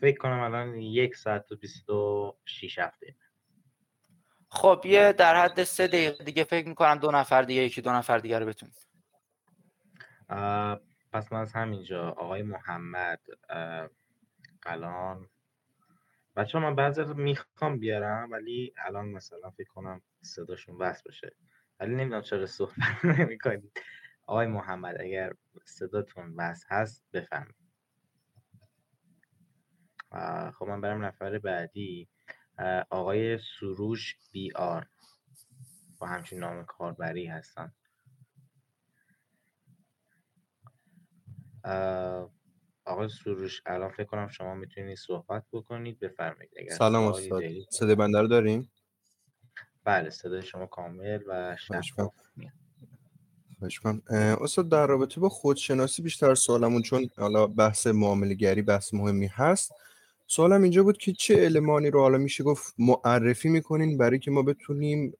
فکر 0.00 0.18
کنم 0.18 0.40
الان 0.40 0.74
یک 0.74 1.16
ساعت 1.16 1.52
و 1.52 1.56
بیست 1.56 1.90
و 1.90 2.36
شیش 2.44 2.78
هفته. 2.78 3.14
خب 4.48 4.82
یه 4.84 5.12
در 5.12 5.44
حد 5.44 5.64
سه 5.64 5.86
دقیقه 5.86 6.24
دیگه 6.24 6.44
فکر 6.44 6.68
می‌کنم 6.68 6.94
دو 6.94 7.10
نفر 7.10 7.42
دیگه 7.42 7.62
یکی 7.62 7.82
دو 7.82 7.92
نفر 7.92 8.18
دیگه 8.18 8.38
رو 8.38 8.46
بتونیم. 8.46 8.74
پس 11.12 11.32
من 11.32 11.40
از 11.40 11.52
همینجا 11.52 12.08
آقای 12.10 12.42
محمد 12.42 13.20
الان. 14.66 15.28
بچه 16.36 16.58
من 16.58 16.74
بعضی 16.74 17.02
رو 17.02 17.14
می‌خوام 17.14 17.78
بیارم 17.78 18.32
ولی 18.32 18.74
الان 18.76 19.08
مثلا 19.08 19.50
فکر 19.50 19.68
کنم 19.68 20.02
صداشون 20.22 20.78
بس 20.78 21.02
بشه. 21.02 21.32
ولی 21.80 21.94
نمی‌دونم 21.94 22.22
چرا 22.22 22.46
صحبت 22.46 23.04
نمی‌کنید. 23.18 23.80
آقای 24.26 24.46
محمد 24.46 25.00
اگر 25.00 25.32
صداتون 25.64 26.36
بس 26.36 26.64
هست 26.68 27.04
بفهمید 27.12 27.54
خب 30.52 30.64
من 30.68 30.80
برم 30.80 31.04
نفر 31.04 31.38
بعدی. 31.38 32.08
آقای 32.90 33.38
سروش 33.38 34.16
بی 34.32 34.52
آر 34.52 34.86
با 35.98 36.06
همچین 36.06 36.38
نام 36.38 36.64
کاربری 36.64 37.26
هستن. 37.26 37.72
آقای 42.84 43.08
سروش 43.08 43.62
الان 43.66 43.90
فکر 43.90 44.04
کنم 44.04 44.28
شما 44.28 44.54
می‌تونید 44.54 44.96
صحبت 44.96 45.44
بکنید. 45.52 45.98
بفرمایید. 45.98 46.70
سلام 46.70 47.04
استاد. 47.04 47.42
صدای 47.70 47.94
بنده 47.94 48.20
رو 48.20 48.28
داریم؟ 48.28 48.70
بله 49.84 50.10
صدای 50.10 50.42
شما 50.42 50.66
کامل 50.66 51.22
و 51.26 51.56
شفاف 51.56 52.14
استاد 54.40 54.68
در 54.68 54.86
رابطه 54.86 55.20
با 55.20 55.28
خودشناسی 55.28 56.02
بیشتر 56.02 56.34
سوالمون 56.34 56.82
چون 56.82 57.10
حالا 57.16 57.46
بحث 57.46 57.86
معامله 57.86 58.34
گری 58.34 58.62
بحث 58.62 58.94
مهمی 58.94 59.26
هست. 59.26 59.72
سوالم 60.26 60.62
اینجا 60.62 60.82
بود 60.82 60.98
که 60.98 61.12
چه 61.12 61.34
المانی 61.34 61.90
رو 61.90 62.00
حالا 62.00 62.18
میشه 62.18 62.44
گفت 62.44 62.74
معرفی 62.78 63.48
می‌کنین 63.48 63.98
برای 63.98 64.18
که 64.18 64.30
ما 64.30 64.42
بتونیم 64.42 65.12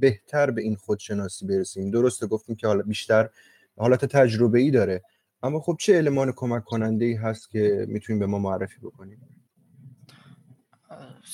بهتر 0.00 0.50
به 0.50 0.62
این 0.62 0.76
خودشناسی 0.76 1.46
برسیم؟ 1.46 1.90
درسته 1.90 2.26
گفتیم 2.26 2.56
که 2.56 2.66
حالا 2.66 2.82
بیشتر 2.82 3.28
حالت 3.76 4.04
تجربه 4.04 4.58
ای 4.58 4.70
داره 4.70 5.02
اما 5.42 5.60
خب 5.60 5.76
چه 5.80 5.96
المان 5.96 6.32
کمک 6.32 6.64
کننده 6.64 7.04
ای 7.04 7.14
هست 7.14 7.50
که 7.50 7.86
می‌تونیم 7.88 8.20
به 8.20 8.26
ما 8.26 8.38
معرفی 8.38 8.80
بکنیم؟ 8.82 9.20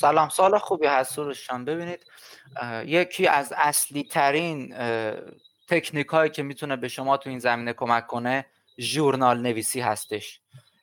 سلام 0.01 0.29
سال 0.29 0.59
خوبی 0.59 0.87
هست 0.87 1.21
ببینید 1.67 2.01
یکی 2.87 3.27
از 3.27 3.53
اصلی 3.57 4.05
ترین 4.11 4.75
تکنیک 5.73 6.07
هایی 6.07 6.31
که 6.31 6.43
می‌تونه 6.43 6.77
به 6.77 6.89
شما 6.89 7.17
تو 7.17 7.31
این 7.31 7.39
زمینه 7.39 7.73
کمک 7.73 8.07
کنه 8.07 8.47
ژورنال 8.81 9.41
نویسی 9.41 9.81
هستش. 9.81 10.41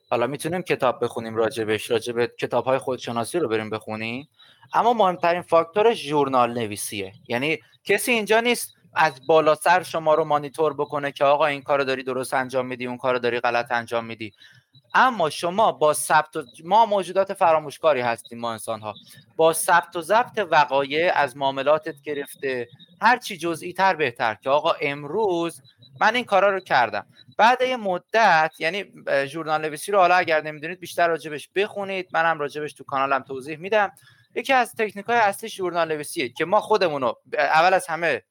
حالا 0.10 0.28
می‌تونیم 0.28 0.62
کتاب 0.62 1.04
بخونیم 1.04 1.36
راجبش. 1.36 1.92
راجب 1.92 2.26
کتاب 2.26 2.66
های 2.66 2.78
خودشناسی 2.78 3.40
رو 3.40 3.48
بریم 3.48 3.70
بخونیم. 3.70 4.30
اما 4.74 4.94
مهمترین 4.94 5.42
فاکتور 5.42 5.94
ژورنال 5.94 6.54
نویسیه. 6.54 7.14
یعنی 7.28 7.60
کسی 7.84 8.12
اینجا 8.12 8.40
نیست 8.40 8.76
از 8.94 9.28
بالا 9.28 9.56
سر 9.56 9.84
شما 9.84 10.14
رو 10.14 10.24
مانیتور 10.24 10.74
بکنه 10.74 11.12
که 11.12 11.26
آقا 11.26 11.46
این 11.46 11.62
کارو 11.62 11.84
داری 11.84 12.04
درست 12.04 12.34
انجام 12.34 12.66
میدی 12.66 12.88
اون 12.88 12.98
کارو 12.98 13.20
داری 13.20 13.40
غلط 13.40 13.72
انجام 13.72 14.06
میدی. 14.06 14.34
اما 14.94 15.30
شما 15.30 15.72
با 15.72 15.94
ثبت 15.94 16.30
ما 16.64 16.86
موجودات 16.86 17.34
فراموشکاری 17.34 18.02
هستیم 18.02 18.40
ما 18.40 18.52
انسان 18.52 18.82
ها 18.82 18.94
با 19.36 19.54
ثبت 19.54 19.96
و 19.96 20.02
ضبط 20.02 20.48
وقایع 20.52 21.12
از 21.16 21.38
معاملاتت 21.38 22.02
گرفته 22.02 22.68
هر 23.02 23.18
چی 23.18 23.38
جزئی 23.38 23.74
تر 23.74 23.96
بهتر 23.96 24.36
که 24.36 24.50
آقا 24.50 24.72
امروز 24.82 25.62
من 26.02 26.16
این 26.16 26.26
کارا 26.26 26.54
رو 26.54 26.60
کردم. 26.60 27.06
بعد 27.38 27.62
یه 27.62 27.78
مدت 27.78 28.52
یعنی 28.60 28.86
ژورنال 29.26 29.62
نویسی 29.62 29.92
رو 29.92 30.00
حالا 30.00 30.16
اگر 30.16 30.42
نمی‌دونید 30.42 30.80
بیشتر 30.80 31.08
راجبش 31.08 31.50
بخونید. 31.56 32.08
منم 32.14 32.40
راجبش 32.40 32.74
تو 32.74 32.84
کانالم 32.84 33.20
توضیح 33.20 33.58
میدم. 33.58 33.92
یکی 34.36 34.54
از 34.54 34.76
تکنیک 34.76 35.06
های 35.06 35.18
اصلی 35.18 35.50
ژورنال 35.50 35.88
نویسیه 35.88 36.30
که 36.30 36.46
ما 36.46 36.62
خودمون 36.62 37.14
اول 37.34 37.74
از 37.74 37.88
همه 37.88 38.24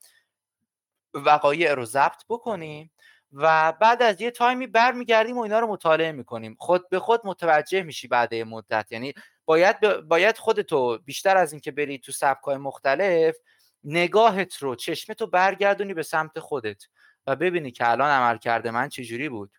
وقایع 1.14 1.74
رو 1.74 1.84
ضبط 1.84 2.22
بکنیم 2.28 2.90
و 3.32 3.72
بعد 3.72 4.02
از 4.02 4.20
یه 4.20 4.30
تایمی 4.30 4.66
برمیگردیم 4.66 5.38
و 5.38 5.40
اینا 5.40 5.60
رو 5.60 5.66
مطالعه 5.66 6.12
می‌کنیم. 6.12 6.56
خود 6.60 6.88
به 6.88 6.98
خود 6.98 7.20
متوجه 7.24 7.82
میشی 7.82 8.08
بعد 8.08 8.32
یه 8.32 8.44
مدت. 8.44 8.92
یعنی 8.92 9.14
باید 9.44 10.00
باید 10.00 10.38
خودتو 10.38 10.98
بیشتر 10.98 11.36
از 11.36 11.52
اینکه 11.52 11.70
بری 11.70 11.98
تو 11.98 12.12
سبکای 12.12 12.56
مختلف 12.56 13.36
نگاهت 13.84 14.56
رو 14.56 14.74
چشمتو 14.74 15.26
برگردونی 15.26 15.94
به 15.94 16.02
سمت 16.02 16.40
خودت 16.40 16.84
و 17.26 17.36
ببینی 17.36 17.70
که 17.70 17.90
الان 17.90 18.10
عمل 18.10 18.38
کرده 18.38 18.70
من 18.70 18.88
چجوری 18.88 19.28
بود. 19.28 19.50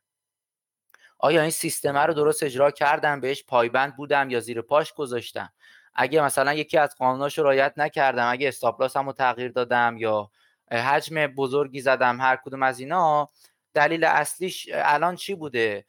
آیا 1.19 1.41
این 1.41 1.51
سیستم 1.51 1.97
رو 1.97 2.13
درست 2.13 2.43
اجرا 2.43 2.71
کردم 2.71 3.19
بهش 3.19 3.43
پایبند 3.43 3.95
بودم 3.95 4.29
یا 4.29 4.39
زیر 4.39 4.61
پاش 4.61 4.93
گذاشتم؟ 4.93 5.53
اگه 5.93 6.21
مثلا 6.21 6.53
یکی 6.53 6.77
از 6.77 6.95
قانوناش 6.95 7.37
رو 7.37 7.43
رعایت 7.43 7.73
نکردم 7.77 8.31
اگه 8.31 8.47
استاپلاسم 8.47 9.05
رو 9.05 9.13
تغییر 9.13 9.51
دادم 9.51 9.95
یا 9.97 10.31
حجم 10.71 11.27
بزرگی 11.27 11.81
زدم 11.81 12.21
هر 12.21 12.35
کدوم 12.35 12.63
از 12.63 12.79
اینا 12.79 13.29
دلیل 13.73 14.03
اصلیش 14.03 14.69
الان 14.73 15.15
چی 15.15 15.35
بوده؟ 15.35 15.85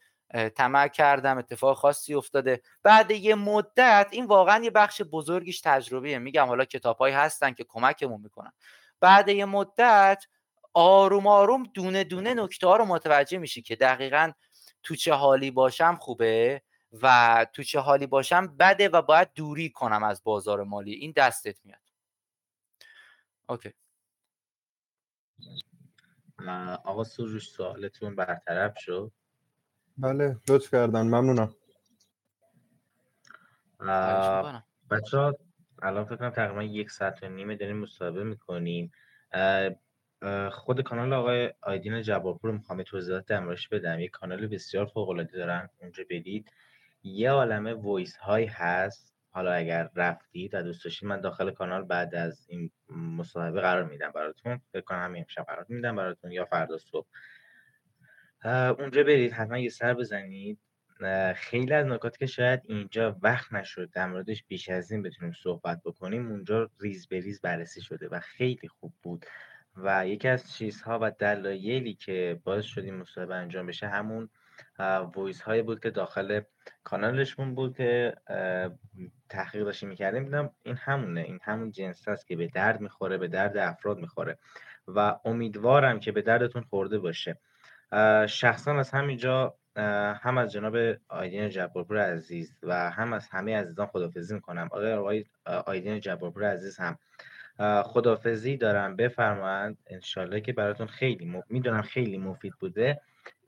طمع 0.55 0.87
کردم 0.87 1.37
اتفاق 1.37 1.77
خاصی 1.77 2.13
افتاده. 2.13 2.61
بعد 2.83 3.11
یه 3.11 3.35
مدت 3.35 4.07
این 4.11 4.25
واقعا 4.25 4.63
یه 4.63 4.69
بخش 4.69 5.01
بزرگیش 5.01 5.61
تجربیه. 5.61 6.19
میگم 6.19 6.47
حالا 6.47 6.65
کتابهایی 6.65 7.15
هستن 7.15 7.53
که 7.53 7.63
کمکمون 7.63 8.21
می‌کنن. 8.21 8.51
بعد 8.99 9.29
یه 9.29 9.45
مدت 9.45 10.23
آروم 10.73 11.27
آروم 11.27 11.63
دونه 11.63 12.03
دونه 12.03 12.33
نکته 12.33 12.67
ها 12.67 12.75
رو 12.75 12.85
متوجه 12.85 13.37
میشی 13.37 13.61
که 13.61 13.75
دقیقا 13.75 14.31
تو 14.83 14.95
چه 14.95 15.13
حالی 15.13 15.51
باشم 15.51 15.95
خوبه 15.95 16.61
و 17.01 17.45
تو 17.53 17.63
چه 17.63 17.79
حالی 17.79 18.07
باشم 18.07 18.57
بده 18.57 18.89
و 18.89 19.01
باید 19.01 19.29
دوری 19.35 19.69
کنم 19.69 20.03
از 20.03 20.23
بازار 20.23 20.63
مالی. 20.63 20.93
این 20.93 21.13
دستت 21.15 21.57
میاد. 21.63 21.79
OK. 23.49 23.73
آقا 26.83 27.03
سروش 27.03 27.49
سوالتون 27.49 28.15
برطرف 28.15 28.73
شد؟ 28.77 29.11
بله 29.97 30.37
لطف 30.49 30.71
کردن 30.71 31.01
ممنونم. 31.01 31.55
بچه 34.91 35.17
ها 35.17 35.33
الان 35.81 36.05
فکر 36.05 36.15
کنم 36.15 36.29
تقریبا 36.29 36.63
یک 36.63 36.91
ساعت 36.91 37.23
و 37.23 37.29
نیمه 37.29 37.55
داریم 37.55 37.77
مصاحبه 37.77 38.23
می‌کنیم. 38.23 38.91
خود 40.51 40.81
کانال 40.81 41.13
آقای 41.13 41.53
آیدین 41.61 42.01
جبارپور 42.01 42.51
رو 42.51 42.57
می‌خوام 42.57 42.83
توضیحات 42.83 43.25
دمرش 43.25 43.67
بدم. 43.67 43.99
یک 43.99 44.11
کانال 44.11 44.47
بسیار 44.47 44.85
فوق 44.85 45.09
العاده 45.09 45.37
دارن 45.37 45.69
اونجا 45.81 46.03
برید 46.09 46.51
یه 47.03 47.31
عالمه 47.31 47.73
voice 47.73 48.15
های 48.15 48.45
هست. 48.45 49.10
حالا 49.33 49.51
اگر 49.53 49.89
رفتید 49.95 50.53
و 50.53 50.63
دوست 50.63 50.85
داشتید 50.85 51.09
من 51.09 51.21
داخل 51.21 51.51
کانال 51.51 51.83
بعد 51.83 52.15
از 52.15 52.45
این 52.49 52.71
مصاحبه 52.89 53.61
قرار 53.61 53.83
میدم 53.83 54.11
براتون. 54.11 54.61
فکر 54.71 54.81
کنم 54.81 55.03
همین 55.03 55.21
امشب 55.21 55.43
قرار 55.43 55.65
میدم 55.69 55.95
براتون 55.95 56.31
یا 56.31 56.45
فردا 56.45 56.77
صبح. 56.77 57.07
اونجا 58.79 59.03
برید 59.03 59.33
حتما 59.33 59.57
یه 59.57 59.69
سر 59.69 59.93
بزنید. 59.93 60.59
خیلی 61.35 61.73
از 61.73 61.85
نکاتی 61.85 62.17
که 62.17 62.25
شاید 62.25 62.61
اینجا 62.65 63.17
وقت 63.21 63.53
نشد 63.53 63.89
در 63.91 64.07
موردش 64.07 64.43
بیش 64.47 64.69
از 64.69 64.91
این 64.91 65.01
بتونیم 65.01 65.33
صحبت 65.43 65.81
بکنیم 65.85 66.31
اونجا 66.31 66.69
ریز 66.79 67.07
به 67.07 67.19
ریز 67.19 67.41
بررسی 67.41 67.81
شده 67.81 68.07
و 68.07 68.19
خیلی 68.19 68.67
خوب 68.67 68.93
بود. 69.03 69.25
و 69.75 70.07
یکی 70.07 70.27
از 70.27 70.53
چیزها 70.53 70.99
و 71.01 71.11
دلایلی 71.11 71.93
که 71.93 72.39
باعث 72.43 72.65
شد 72.65 72.83
این 72.83 72.95
مصاحبه 72.95 73.35
انجام 73.35 73.67
بشه 73.67 73.87
همون 73.87 74.29
voice 75.15 75.41
هایی 75.41 75.61
بود 75.61 75.79
که 75.79 75.89
داخل 75.89 76.41
کانالشون 76.83 77.55
بود 77.55 77.77
که 77.77 78.15
تحقیق 79.29 79.63
داشتیم 79.63 79.89
می‌کردیم. 79.89 80.23
دیدم 80.23 80.49
این 80.63 80.75
همونه. 80.75 81.21
این 81.21 81.39
همون 81.43 81.71
جنس 81.71 82.07
هست 82.07 82.27
که 82.27 82.35
به 82.35 82.47
درد 82.47 82.81
می‌خوره 82.81 83.17
به 83.17 83.27
درد 83.27 83.57
افراد 83.57 83.97
می‌خوره. 83.97 84.37
و 84.87 85.15
امیدوارم 85.25 85.99
که 85.99 86.11
به 86.11 86.21
دردتون 86.21 86.61
خورده 86.61 86.99
باشه. 86.99 87.37
شخصا 88.27 88.79
از 88.79 88.91
همینجا 88.91 89.55
هم 90.21 90.37
از 90.37 90.51
جناب 90.51 90.75
آیدین 91.09 91.49
جبارپور 91.49 91.97
عزیز 91.97 92.57
و 92.63 92.89
هم 92.91 93.13
از 93.13 93.29
همه 93.31 93.57
عزیزان 93.57 93.87
خدافزی 93.87 94.33
می‌کنم. 94.33 94.69
آقای 94.71 95.25
آیدین 95.65 95.99
جبارپور 95.99 96.43
عزیز 96.43 96.79
هم. 96.79 96.97
خدافزی 97.83 98.57
دارم. 98.57 98.95
بفرمایند 98.95 99.77
انشالله 99.87 100.41
که 100.41 100.53
براتون 100.53 100.87
خیلی 100.87 101.43
می‌دونم 101.49 101.81
خیلی 101.81 102.17
مفید 102.17 102.53
بوده. 102.59 103.01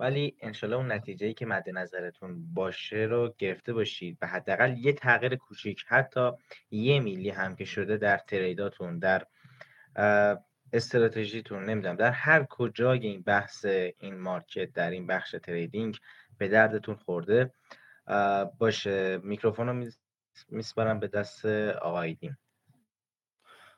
ولی 0.04 0.38
انشالله 0.42 0.76
اون 0.76 0.92
نتیجه 0.92 1.34
که 1.34 1.46
مد 1.46 1.70
نظرتون 1.70 2.54
باشه 2.54 2.96
رو 2.96 3.36
گرفته 3.38 3.74
باشید 3.74 4.18
و 4.22 4.28
حداقل 4.28 4.78
یه 4.78 4.94
تغییر 4.94 5.36
کوچیک 5.36 5.84
حتی 5.88 6.32
یه 6.72 7.00
میلی 7.00 7.30
هم 7.30 7.56
که 7.56 7.66
شده 7.66 7.98
در 7.98 8.18
تریداتون 8.18 9.00
در 9.00 9.26
استراتژیتون 10.74 11.66
نمی‌دونم 11.66 11.96
در 11.96 12.12
هر 12.12 12.44
کجای 12.44 13.00
این 13.00 13.22
بحث 13.22 13.66
این 13.66 14.20
مارکت 14.20 14.74
در 14.74 14.92
این 14.92 15.08
بخش 15.08 15.36
تریدینگ 15.44 15.98
به 16.38 16.48
دردتون 16.48 16.96
خورده 16.96 17.54
باشه. 18.58 19.18
میکروفون 19.18 19.68
رو 19.68 19.92
میسپارم 20.50 21.00
به 21.00 21.08
دست 21.08 21.46
آقایدین 21.82 22.38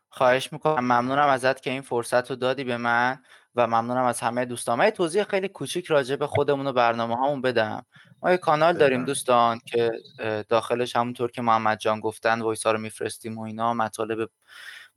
خواهش 0.09 0.53
می‌کنم. 0.53 0.79
ممنونم 0.79 1.27
ازت 1.27 1.61
که 1.61 1.69
این 1.69 1.81
فرصت 1.81 2.29
رو 2.29 2.35
دادی 2.35 2.63
به 2.63 2.77
من. 2.77 3.23
و 3.55 3.67
ممنونم 3.67 4.03
از 4.03 4.19
همه 4.19 4.45
دوستان. 4.45 4.79
من 4.79 4.89
توضیح 4.89 5.23
خیلی 5.23 5.47
کوچیک 5.47 5.85
راجع 5.85 6.15
به 6.15 6.27
خودمون 6.27 6.67
و 6.67 6.73
برنامه 6.73 7.15
هامون 7.15 7.41
بدم. 7.41 7.85
ما 8.23 8.31
یه 8.31 8.37
کانال 8.37 8.77
داریم 8.77 9.05
دوستان 9.05 9.59
که 9.65 9.91
داخلش 10.49 10.95
همونطور 10.95 11.31
که 11.31 11.41
محمد 11.41 11.77
جان 11.79 11.99
گفتن 11.99 12.41
voice 12.41 12.65
ها 12.65 12.71
رو 12.71 12.79
میفرستیم 12.79 13.37
و 13.37 13.41
اینا. 13.41 13.73
مطالب 13.73 14.29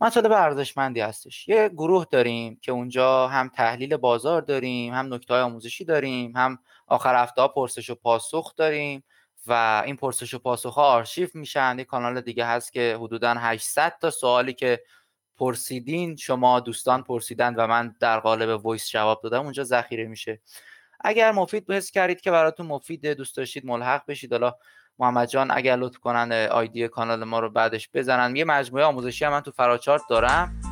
مطالب 0.00 0.32
ارزشمندی 0.32 1.00
هستش. 1.00 1.48
یه 1.48 1.68
گروه 1.68 2.06
داریم 2.10 2.58
که 2.62 2.72
اونجا 2.72 3.28
هم 3.28 3.48
تحلیل 3.48 3.96
بازار 3.96 4.42
داریم 4.42 4.94
هم 4.94 5.14
نکته 5.14 5.34
های 5.34 5.42
آموزشی 5.42 5.84
داریم 5.84 6.32
هم 6.36 6.58
آخر 6.86 7.22
هفته 7.22 7.40
ها 7.40 7.48
پرسش 7.48 7.90
و 7.90 7.94
پاسخ 7.94 8.56
داریم 8.56 9.04
و 9.46 9.82
این 9.86 9.96
پرسش 9.96 10.34
و 10.34 10.38
پاسخ 10.38 10.74
ها 10.74 10.82
آرشیو 10.82 11.28
میشن. 11.34 11.78
یه 11.78 11.84
کانال 11.84 12.20
دیگه 12.20 12.46
هست 12.46 12.72
که 12.72 12.98
حدودا 13.00 13.34
800 13.34 13.92
تا 14.00 14.10
سوالی 14.10 14.52
که 14.52 14.82
پرسیدین 15.38 16.16
شما 16.16 16.60
دوستان 16.60 17.02
پرسیدن 17.02 17.54
و 17.54 17.66
من 17.66 17.94
در 18.00 18.20
قالب 18.20 18.64
voice 18.64 18.90
جواب 18.90 19.22
دادم 19.22 19.42
اونجا 19.42 19.64
ذخیره 19.64 20.06
میشه. 20.06 20.40
اگر 21.00 21.32
مفید 21.32 21.70
حس 21.70 21.90
کردید 21.90 22.20
که 22.20 22.30
براتون 22.30 22.66
مفید 22.66 23.06
دوست 23.06 23.36
داشتید 23.36 23.66
ملحق 23.66 24.02
بشید. 24.08 24.32
حالا 24.32 24.54
محمد 24.98 25.28
جان 25.28 25.50
اگر 25.50 25.76
لطف 25.76 25.98
کنن 25.98 26.48
آیدی 26.50 26.88
کانال 26.88 27.24
ما 27.24 27.40
رو 27.40 27.50
بعدش 27.50 27.88
بزنن. 27.94 28.36
یه 28.36 28.44
مجموعه 28.44 28.84
آموزشی 28.84 29.24
هم 29.24 29.32
من 29.32 29.40
تو 29.40 29.50
فراچارت 29.50 30.02
دارم. 30.10 30.67